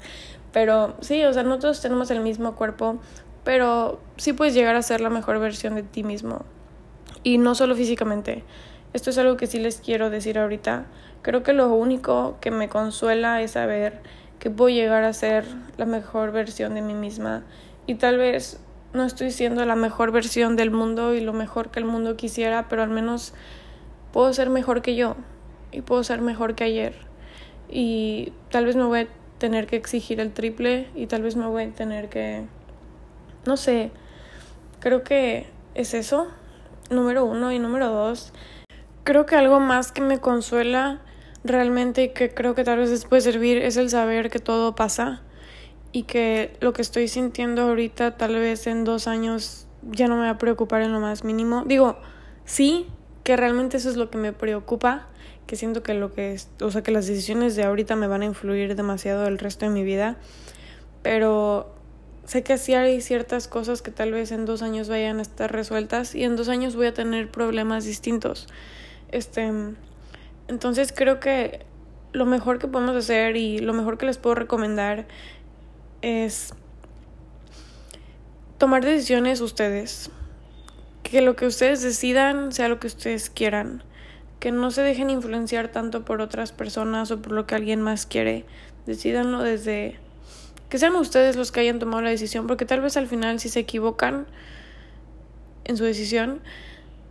Pero 0.51 0.95
sí, 1.01 1.23
o 1.23 1.34
sea, 1.34 1.43
no 1.43 1.60
todos 1.60 1.82
tenemos 1.82 2.12
el 2.12 2.19
mismo 2.19 2.56
cuerpo, 2.56 2.99
pero 3.43 3.99
sí 4.17 4.34
puedes 4.34 4.53
llegar 4.53 4.75
a 4.75 4.82
ser 4.82 5.01
la 5.01 5.10
mejor 5.10 5.39
versión 5.39 5.75
de 5.75 5.84
ti 5.84 6.03
mismo. 6.03 6.45
Y 7.23 7.38
no 7.38 7.56
solo 7.56 7.75
físicamente. 7.75 8.43
Esto 8.93 9.10
es 9.10 9.17
algo 9.17 9.38
que 9.38 9.47
sí 9.47 9.60
les 9.60 9.77
quiero 9.77 10.10
decir 10.10 10.38
ahorita. 10.38 10.86
Creo 11.23 11.41
que 11.41 11.53
lo 11.53 11.73
único 11.73 12.38
que 12.41 12.51
me 12.51 12.69
consuela 12.69 13.41
es 13.41 13.51
saber 13.51 14.01
que 14.39 14.49
puedo 14.49 14.69
llegar 14.69 15.03
a 15.03 15.13
ser 15.13 15.45
la 15.77 15.86
mejor 15.86 16.32
versión 16.32 16.75
de 16.75 16.82
mí 16.82 16.93
misma. 16.93 17.43
Y 17.88 17.95
tal 17.95 18.17
vez 18.17 18.60
no 18.93 19.03
estoy 19.03 19.32
siendo 19.32 19.65
la 19.65 19.75
mejor 19.75 20.12
versión 20.12 20.56
del 20.56 20.69
mundo 20.69 21.13
y 21.15 21.21
lo 21.21 21.34
mejor 21.34 21.71
que 21.71 21.79
el 21.79 21.86
mundo 21.86 22.15
quisiera, 22.15 22.69
pero 22.69 22.84
al 22.84 22.89
menos 22.89 23.34
puedo 24.12 24.32
ser 24.34 24.49
mejor 24.49 24.82
que 24.84 24.95
yo 24.95 25.15
y 25.71 25.82
puedo 25.82 26.03
ser 26.03 26.21
mejor 26.21 26.53
que 26.53 26.63
ayer. 26.63 26.93
Y 27.69 28.34
tal 28.51 28.65
vez 28.65 28.75
me 28.75 28.84
voy 28.84 28.99
a 28.99 29.08
tener 29.39 29.65
que 29.65 29.75
exigir 29.75 30.19
el 30.19 30.32
triple 30.32 30.88
y 30.95 31.08
tal 31.08 31.23
vez 31.23 31.36
me 31.36 31.47
voy 31.47 31.63
a 31.63 31.71
tener 31.71 32.10
que... 32.10 32.45
No 33.45 33.58
sé, 33.58 33.91
creo 34.79 35.03
que 35.03 35.47
es 35.73 35.95
eso, 35.95 36.27
número 36.91 37.25
uno 37.25 37.51
y 37.51 37.60
número 37.60 37.89
dos. 37.89 38.32
creo 39.03 39.25
que 39.25 39.36
algo 39.36 39.60
más 39.60 39.91
que 39.91 40.01
me 40.01 40.19
consuela 40.19 41.01
realmente 41.43 42.03
y 42.03 42.10
que 42.10 42.34
creo 42.34 42.53
que 42.56 42.63
tal 42.63 42.77
vez 42.77 42.91
les 42.91 43.06
puede 43.06 43.21
servir 43.21 43.58
es 43.58 43.75
el 43.75 43.89
saber 43.89 44.29
que 44.29 44.39
todo 44.39 44.75
pasa 44.75 45.23
y 45.93 46.03
que 46.03 46.58
lo 46.60 46.73
que 46.73 46.82
estoy 46.82 47.08
sintiendo 47.08 47.62
ahorita 47.62 48.17
tal 48.17 48.36
vez 48.36 48.67
en 48.67 48.84
dos 48.84 49.08
años 49.08 49.67
ya 49.91 50.08
no 50.08 50.15
me 50.15 50.23
va 50.23 50.32
a 50.32 50.38
preocupar 50.38 50.82
en 50.82 50.91
lo 50.91 50.99
más 50.99 51.23
mínimo. 51.23 51.63
Digo, 51.65 51.97
sí, 52.45 52.88
que 53.23 53.38
realmente 53.38 53.77
eso 53.77 53.89
es 53.89 53.95
lo 53.95 54.10
que 54.10 54.17
me 54.17 54.34
preocupa, 54.34 55.08
que 55.45 55.56
siento 55.56 55.84
que 55.84 55.93
lo 55.93 56.12
que 56.12 56.34
es, 56.34 56.49
o 56.62 56.71
sea, 56.71 56.82
que 56.82 56.91
las 56.91 57.06
decisiones 57.06 57.56
de 57.56 57.63
ahorita 57.63 57.95
me 57.95 58.08
van 58.08 58.23
a 58.23 58.25
influir 58.25 58.75
demasiado 58.75 59.27
el 59.27 59.38
resto 59.38 59.65
de 59.65 59.71
mi 59.71 59.84
vida, 59.84 60.17
pero 61.03 61.75
sé 62.25 62.41
que 62.41 62.53
así 62.53 62.73
hay 62.73 62.99
ciertas 62.99 63.47
cosas 63.47 63.84
que 63.84 63.91
tal 63.91 64.12
vez 64.12 64.32
en 64.32 64.45
dos 64.45 64.63
años 64.63 64.89
vayan 64.89 65.19
a 65.19 65.21
estar 65.21 65.51
resueltas 65.51 66.15
y 66.15 66.23
en 66.23 66.36
dos 66.36 66.49
años 66.49 66.75
voy 66.75 66.88
a 66.88 66.93
tener 66.93 67.29
problemas 67.29 67.86
distintos. 67.86 68.47
Este, 69.12 69.51
entonces 70.47 70.91
creo 70.91 71.19
que 71.19 71.65
lo 72.13 72.25
mejor 72.25 72.60
que 72.60 72.67
podemos 72.67 72.95
hacer 72.95 73.36
y 73.36 73.60
lo 73.60 73.73
mejor 73.73 73.97
que 73.97 74.06
les 74.06 74.17
puedo 74.17 74.36
recomendar 74.36 75.08
es 76.04 76.54
tomar 78.60 78.86
decisiones 78.86 79.42
ustedes. 79.42 80.12
Que 81.02 81.22
lo 81.22 81.36
que 81.36 81.48
ustedes 81.48 81.82
decidan 81.82 82.52
sea 82.52 82.68
lo 82.68 82.80
que 82.80 82.88
ustedes 82.88 83.32
quieran. 83.32 83.84
Que 84.39 84.52
no 84.52 84.70
se 84.70 84.82
dejen 84.82 85.10
influenciar 85.10 85.70
tanto 85.70 86.06
por 86.06 86.22
otras 86.22 86.52
personas 86.52 87.10
o 87.10 87.22
por 87.22 87.32
lo 87.32 87.48
que 87.48 87.56
alguien 87.56 87.82
más 87.82 88.06
quiere. 88.06 88.46
Decidanlo 88.86 89.42
desde 89.42 89.98
que 90.70 90.80
sean 90.80 90.96
ustedes 90.96 91.36
los 91.36 91.52
que 91.52 91.60
hayan 91.60 91.78
tomado 91.78 92.02
la 92.02 92.10
decisión, 92.10 92.48
porque 92.48 92.66
tal 92.66 92.82
vez 92.82 92.98
al 92.98 93.08
final 93.08 93.39
si 93.39 93.48
se 93.48 93.60
equivocan 93.60 94.26
en 95.66 95.78
su 95.78 95.84
decisión, 95.84 96.42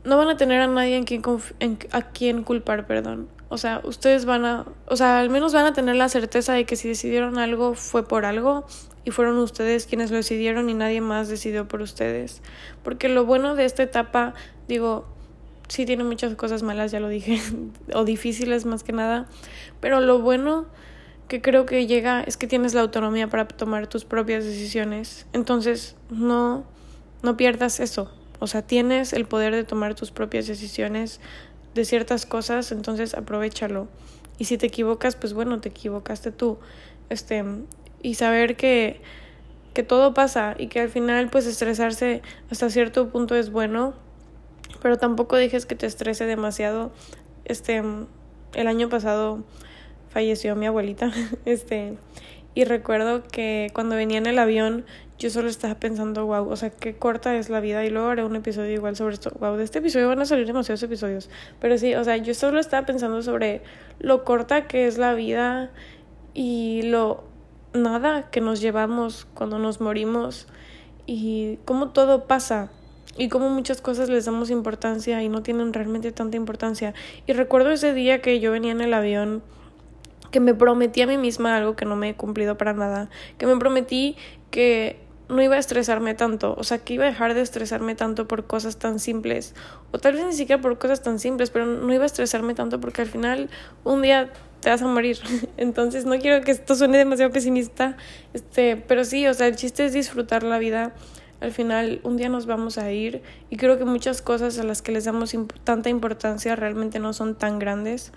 no 0.04 0.16
van 0.16 0.28
a 0.28 0.36
tener 0.36 0.60
a 0.60 0.66
nadie 0.66 0.96
en 0.96 1.04
quien, 1.04 1.22
en, 1.60 1.78
a 1.92 2.02
quien 2.02 2.42
culpar, 2.42 2.86
perdón. 2.86 3.28
O 3.48 3.58
sea, 3.58 3.80
ustedes 3.84 4.24
van 4.24 4.44
a, 4.44 4.64
o 4.86 4.96
sea, 4.96 5.20
al 5.20 5.30
menos 5.30 5.52
van 5.52 5.66
a 5.66 5.72
tener 5.72 5.96
la 5.96 6.08
certeza 6.08 6.54
de 6.54 6.64
que 6.64 6.76
si 6.76 6.88
decidieron 6.88 7.38
algo 7.38 7.74
fue 7.74 8.06
por 8.06 8.24
algo 8.24 8.64
y 9.04 9.10
fueron 9.10 9.38
ustedes 9.38 9.86
quienes 9.86 10.10
lo 10.10 10.16
decidieron 10.16 10.70
y 10.70 10.74
nadie 10.74 11.00
más 11.00 11.28
decidió 11.28 11.68
por 11.68 11.82
ustedes. 11.82 12.42
Porque 12.82 13.08
lo 13.08 13.26
bueno 13.26 13.54
de 13.54 13.64
esta 13.64 13.82
etapa, 13.82 14.34
digo, 14.68 15.06
sí 15.68 15.84
tiene 15.86 16.04
muchas 16.04 16.34
cosas 16.34 16.62
malas, 16.62 16.92
ya 16.92 17.00
lo 17.00 17.08
dije, 17.08 17.40
o 17.94 18.04
difíciles 18.04 18.64
más 18.64 18.82
que 18.82 18.92
nada, 18.92 19.28
pero 19.80 20.00
lo 20.00 20.20
bueno 20.20 20.66
que 21.28 21.40
creo 21.40 21.66
que 21.66 21.86
llega 21.86 22.22
es 22.22 22.36
que 22.36 22.46
tienes 22.46 22.74
la 22.74 22.80
autonomía 22.80 23.28
para 23.28 23.46
tomar 23.46 23.86
tus 23.86 24.04
propias 24.04 24.44
decisiones. 24.44 25.26
Entonces, 25.32 25.96
no 26.10 26.64
no 27.22 27.36
pierdas 27.36 27.80
eso. 27.80 28.10
O 28.42 28.48
sea, 28.48 28.62
tienes 28.62 29.12
el 29.12 29.24
poder 29.24 29.54
de 29.54 29.62
tomar 29.62 29.94
tus 29.94 30.10
propias 30.10 30.48
decisiones 30.48 31.20
de 31.74 31.84
ciertas 31.84 32.26
cosas, 32.26 32.72
entonces 32.72 33.14
aprovechalo. 33.14 33.86
Y 34.36 34.46
si 34.46 34.58
te 34.58 34.66
equivocas, 34.66 35.14
pues 35.14 35.32
bueno, 35.32 35.60
te 35.60 35.68
equivocaste 35.68 36.32
tú. 36.32 36.58
Este, 37.08 37.44
y 38.02 38.14
saber 38.14 38.56
que, 38.56 39.00
que 39.74 39.84
todo 39.84 40.12
pasa 40.12 40.56
y 40.58 40.66
que 40.66 40.80
al 40.80 40.88
final 40.88 41.30
pues 41.30 41.46
estresarse 41.46 42.20
hasta 42.50 42.68
cierto 42.68 43.10
punto 43.10 43.36
es 43.36 43.52
bueno, 43.52 43.94
pero 44.82 44.98
tampoco 44.98 45.36
dejes 45.36 45.64
que 45.64 45.76
te 45.76 45.86
estrese 45.86 46.26
demasiado. 46.26 46.90
Este, 47.44 47.80
el 48.54 48.66
año 48.66 48.88
pasado 48.88 49.44
falleció 50.10 50.56
mi 50.56 50.66
abuelita, 50.66 51.12
este, 51.44 51.96
y 52.54 52.64
recuerdo 52.64 53.22
que 53.22 53.70
cuando 53.72 53.96
venía 53.96 54.18
en 54.18 54.26
el 54.26 54.38
avión 54.38 54.84
yo 55.22 55.30
solo 55.30 55.48
estaba 55.48 55.76
pensando, 55.76 56.26
wow, 56.26 56.48
o 56.48 56.56
sea, 56.56 56.70
qué 56.70 56.96
corta 56.96 57.36
es 57.36 57.48
la 57.48 57.60
vida. 57.60 57.84
Y 57.84 57.90
luego 57.90 58.08
haré 58.08 58.24
un 58.24 58.34
episodio 58.34 58.72
igual 58.72 58.96
sobre 58.96 59.14
esto. 59.14 59.30
Wow, 59.38 59.56
de 59.56 59.62
este 59.62 59.78
episodio 59.78 60.08
van 60.08 60.20
a 60.20 60.24
salir 60.24 60.46
demasiados 60.46 60.82
episodios. 60.82 61.30
Pero 61.60 61.78
sí, 61.78 61.94
o 61.94 62.02
sea, 62.02 62.16
yo 62.16 62.34
solo 62.34 62.58
estaba 62.58 62.84
pensando 62.86 63.22
sobre 63.22 63.62
lo 64.00 64.24
corta 64.24 64.66
que 64.66 64.88
es 64.88 64.98
la 64.98 65.14
vida 65.14 65.70
y 66.34 66.82
lo 66.82 67.22
nada 67.72 68.30
que 68.30 68.40
nos 68.40 68.60
llevamos 68.60 69.26
cuando 69.32 69.60
nos 69.60 69.80
morimos 69.80 70.48
y 71.06 71.58
cómo 71.64 71.90
todo 71.90 72.26
pasa 72.26 72.72
y 73.16 73.28
cómo 73.28 73.48
muchas 73.48 73.80
cosas 73.80 74.08
les 74.08 74.24
damos 74.24 74.50
importancia 74.50 75.22
y 75.22 75.28
no 75.28 75.42
tienen 75.42 75.72
realmente 75.72 76.10
tanta 76.10 76.36
importancia. 76.36 76.94
Y 77.28 77.32
recuerdo 77.32 77.70
ese 77.70 77.94
día 77.94 78.20
que 78.20 78.40
yo 78.40 78.50
venía 78.50 78.72
en 78.72 78.80
el 78.80 78.92
avión 78.92 79.42
que 80.32 80.40
me 80.40 80.54
prometí 80.54 81.02
a 81.02 81.06
mí 81.06 81.16
misma 81.16 81.56
algo 81.56 81.76
que 81.76 81.84
no 81.84 81.94
me 81.94 82.08
he 82.08 82.14
cumplido 82.14 82.58
para 82.58 82.72
nada, 82.72 83.08
que 83.38 83.46
me 83.46 83.56
prometí 83.56 84.16
que 84.50 84.98
no 85.28 85.40
iba 85.40 85.54
a 85.54 85.58
estresarme 85.58 86.14
tanto, 86.14 86.54
o 86.58 86.64
sea, 86.64 86.78
que 86.78 86.94
iba 86.94 87.04
a 87.04 87.06
dejar 87.06 87.34
de 87.34 87.40
estresarme 87.40 87.94
tanto 87.94 88.26
por 88.26 88.46
cosas 88.46 88.78
tan 88.78 88.98
simples, 88.98 89.54
o 89.92 89.98
tal 89.98 90.14
vez 90.14 90.26
ni 90.26 90.32
siquiera 90.32 90.60
por 90.60 90.78
cosas 90.78 91.02
tan 91.02 91.18
simples, 91.18 91.50
pero 91.50 91.66
no 91.66 91.92
iba 91.92 92.02
a 92.02 92.06
estresarme 92.06 92.54
tanto 92.54 92.80
porque 92.80 93.02
al 93.02 93.08
final 93.08 93.48
un 93.84 94.02
día 94.02 94.32
te 94.60 94.70
vas 94.70 94.80
a 94.82 94.86
morir. 94.86 95.18
Entonces, 95.56 96.06
no 96.06 96.18
quiero 96.18 96.42
que 96.42 96.52
esto 96.52 96.74
suene 96.74 96.98
demasiado 96.98 97.30
pesimista, 97.30 97.96
este, 98.32 98.76
pero 98.76 99.04
sí, 99.04 99.26
o 99.26 99.34
sea, 99.34 99.48
el 99.48 99.56
chiste 99.56 99.84
es 99.84 99.92
disfrutar 99.92 100.42
la 100.42 100.58
vida. 100.58 100.94
Al 101.40 101.50
final, 101.50 102.00
un 102.04 102.16
día 102.16 102.28
nos 102.28 102.46
vamos 102.46 102.78
a 102.78 102.92
ir 102.92 103.20
y 103.50 103.56
creo 103.56 103.76
que 103.76 103.84
muchas 103.84 104.22
cosas 104.22 104.60
a 104.60 104.62
las 104.62 104.80
que 104.80 104.92
les 104.92 105.06
damos 105.06 105.36
tanta 105.64 105.88
importancia 105.88 106.54
realmente 106.54 107.00
no 107.00 107.12
son 107.12 107.34
tan 107.34 107.58
grandes. 107.58 108.12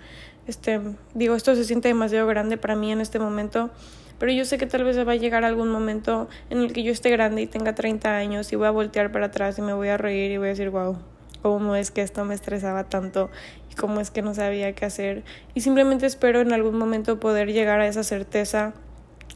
Este, 0.46 0.80
digo, 1.14 1.34
esto 1.34 1.54
se 1.54 1.64
siente 1.64 1.88
demasiado 1.88 2.26
grande 2.26 2.56
para 2.56 2.76
mí 2.76 2.92
en 2.92 3.00
este 3.00 3.18
momento 3.18 3.70
pero 4.18 4.32
yo 4.32 4.44
sé 4.44 4.58
que 4.58 4.66
tal 4.66 4.84
vez 4.84 4.96
va 5.06 5.12
a 5.12 5.16
llegar 5.16 5.44
algún 5.44 5.70
momento 5.70 6.28
en 6.48 6.58
el 6.58 6.72
que 6.72 6.82
yo 6.82 6.92
esté 6.92 7.10
grande 7.10 7.42
y 7.42 7.46
tenga 7.46 7.74
30 7.74 8.16
años 8.16 8.52
y 8.52 8.56
voy 8.56 8.66
a 8.66 8.70
voltear 8.70 9.12
para 9.12 9.26
atrás 9.26 9.58
y 9.58 9.62
me 9.62 9.74
voy 9.74 9.88
a 9.88 9.98
reír 9.98 10.30
y 10.30 10.38
voy 10.38 10.46
a 10.46 10.50
decir, 10.50 10.70
wow, 10.70 10.96
cómo 11.42 11.76
es 11.76 11.90
que 11.90 12.02
esto 12.02 12.24
me 12.24 12.34
estresaba 12.34 12.84
tanto 12.84 13.30
y 13.70 13.74
cómo 13.74 14.00
es 14.00 14.10
que 14.10 14.22
no 14.22 14.34
sabía 14.34 14.74
qué 14.74 14.86
hacer. 14.86 15.24
Y 15.54 15.60
simplemente 15.60 16.06
espero 16.06 16.40
en 16.40 16.52
algún 16.52 16.78
momento 16.78 17.20
poder 17.20 17.52
llegar 17.52 17.80
a 17.80 17.86
esa 17.86 18.04
certeza 18.04 18.72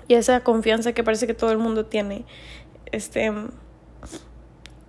y 0.09 0.15
a 0.15 0.19
esa 0.19 0.41
confianza 0.41 0.93
que 0.93 1.05
parece 1.05 1.27
que 1.27 1.35
todo 1.35 1.53
el 1.53 1.59
mundo 1.59 1.87
tiene. 1.87 2.25
Este 2.91 3.33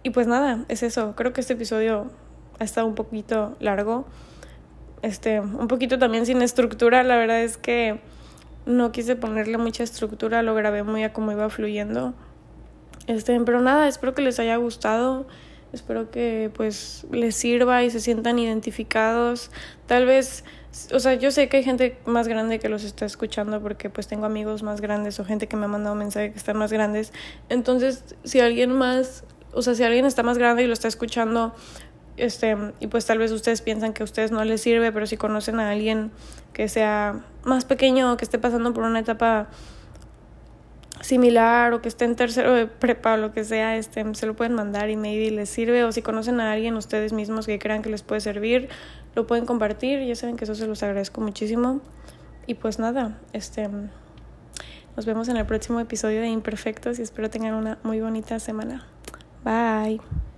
y 0.04 0.10
pues 0.12 0.26
nada, 0.26 0.66
es 0.68 0.84
eso. 0.84 1.16
Creo 1.16 1.34
que 1.34 1.42
este 1.42 1.54
episodio 1.54 2.10
ha 2.60 2.64
estado 2.64 2.88
un 2.88 2.96
poquito 2.96 3.56
largo. 3.60 4.06
Este, 5.02 5.40
un 5.40 5.68
poquito 5.68 5.98
también 5.98 6.26
sin 6.26 6.42
estructura, 6.42 7.04
la 7.04 7.18
verdad 7.18 7.42
es 7.42 7.58
que 7.58 8.02
no 8.66 8.92
quise 8.92 9.16
ponerle 9.16 9.58
mucha 9.58 9.84
estructura, 9.84 10.44
lo 10.44 10.54
grabé 10.54 10.84
muy 10.84 11.04
a 11.04 11.14
como 11.14 11.32
iba 11.32 11.50
fluyendo. 11.50 12.14
Este, 13.08 13.40
pero 13.42 13.62
nada, 13.62 13.88
espero 13.88 14.14
que 14.14 14.22
les 14.22 14.40
haya 14.40 14.56
gustado. 14.58 15.26
Espero 15.74 16.12
que 16.12 16.52
pues 16.54 17.06
les 17.12 17.36
sirva 17.36 17.84
y 17.84 17.90
se 17.90 18.02
sientan 18.02 18.38
identificados. 18.40 19.52
Tal 19.86 20.06
vez, 20.06 20.44
o 20.94 21.00
sea, 21.00 21.14
yo 21.14 21.32
sé 21.32 21.48
que 21.48 21.58
hay 21.58 21.64
gente 21.64 21.98
más 22.06 22.28
grande 22.28 22.60
que 22.60 22.68
los 22.68 22.84
está 22.84 23.06
escuchando 23.06 23.62
porque 23.62 23.90
pues 23.90 24.08
tengo 24.08 24.26
amigos 24.26 24.64
más 24.64 24.82
grandes 24.82 25.20
o 25.20 25.26
gente 25.26 25.48
que 25.48 25.56
me 25.56 25.66
ha 25.66 25.70
mandado 25.70 25.96
mensaje 25.96 26.32
que 26.32 26.38
están 26.38 26.58
más 26.58 26.74
grandes. 26.74 27.14
Entonces, 27.48 28.16
si 28.26 28.42
alguien 28.42 28.74
más, 28.74 29.24
o 29.54 29.62
sea, 29.62 29.74
si 29.74 29.84
alguien 29.84 30.06
está 30.06 30.24
más 30.24 30.38
grande 30.38 30.64
y 30.64 30.68
lo 30.68 30.74
está 30.74 30.90
escuchando, 30.90 31.56
este, 32.18 32.58
y 32.80 32.88
pues 32.88 33.06
tal 33.06 33.18
vez 33.18 33.32
ustedes 33.32 33.62
piensan 33.62 33.94
que 33.94 34.04
a 34.04 34.06
ustedes 34.06 34.32
no 34.32 34.44
les 34.44 34.62
sirve, 34.62 34.92
pero 34.92 35.08
si 35.08 35.18
conocen 35.18 35.60
a 35.60 35.72
alguien 35.72 36.12
que 36.54 36.68
sea 36.68 37.22
más 37.44 37.66
pequeño 37.66 38.14
o 38.14 38.18
que 38.18 38.26
esté 38.26 38.38
pasando 38.38 38.74
por 38.74 38.84
una 38.84 39.00
etapa 39.00 39.50
similar 41.02 41.74
o 41.74 41.82
que 41.82 41.88
esté 41.88 42.06
en 42.06 42.16
tercero 42.16 42.54
de 42.54 42.68
prepa 42.68 43.14
o 43.14 43.18
lo 43.18 43.32
que 43.32 43.44
sea, 43.44 43.78
este, 43.78 44.06
se 44.14 44.26
lo 44.26 44.36
pueden 44.36 44.54
mandar 44.54 44.90
y 44.90 44.98
maybe 44.98 45.32
les 45.32 45.50
sirve 45.50 45.84
o 45.84 45.92
si 45.92 46.02
conocen 46.02 46.40
a 46.40 46.52
alguien 46.52 46.76
ustedes 46.76 47.14
mismos 47.14 47.48
que 47.48 47.58
crean 47.60 47.82
que 47.82 47.90
les 47.90 48.04
puede 48.04 48.22
servir, 48.22 48.70
lo 49.16 49.26
pueden 49.26 49.46
compartir, 49.46 50.06
ya 50.06 50.16
saben 50.16 50.38
que 50.38 50.44
eso 50.44 50.56
se 50.56 50.68
los 50.68 50.84
agradezco 50.84 51.22
muchísimo. 51.22 51.82
Y 52.48 52.56
pues 52.56 52.80
nada, 52.80 53.20
este 53.34 53.70
nos 54.96 55.06
vemos 55.06 55.30
en 55.30 55.38
el 55.38 55.46
próximo 55.46 55.80
episodio 55.80 56.22
de 56.22 56.28
Imperfectos 56.28 57.00
y 57.00 57.02
espero 57.02 57.30
tengan 57.30 57.54
una 57.54 57.78
muy 57.84 58.02
bonita 58.02 58.40
semana. 58.40 58.86
Bye. 59.44 60.31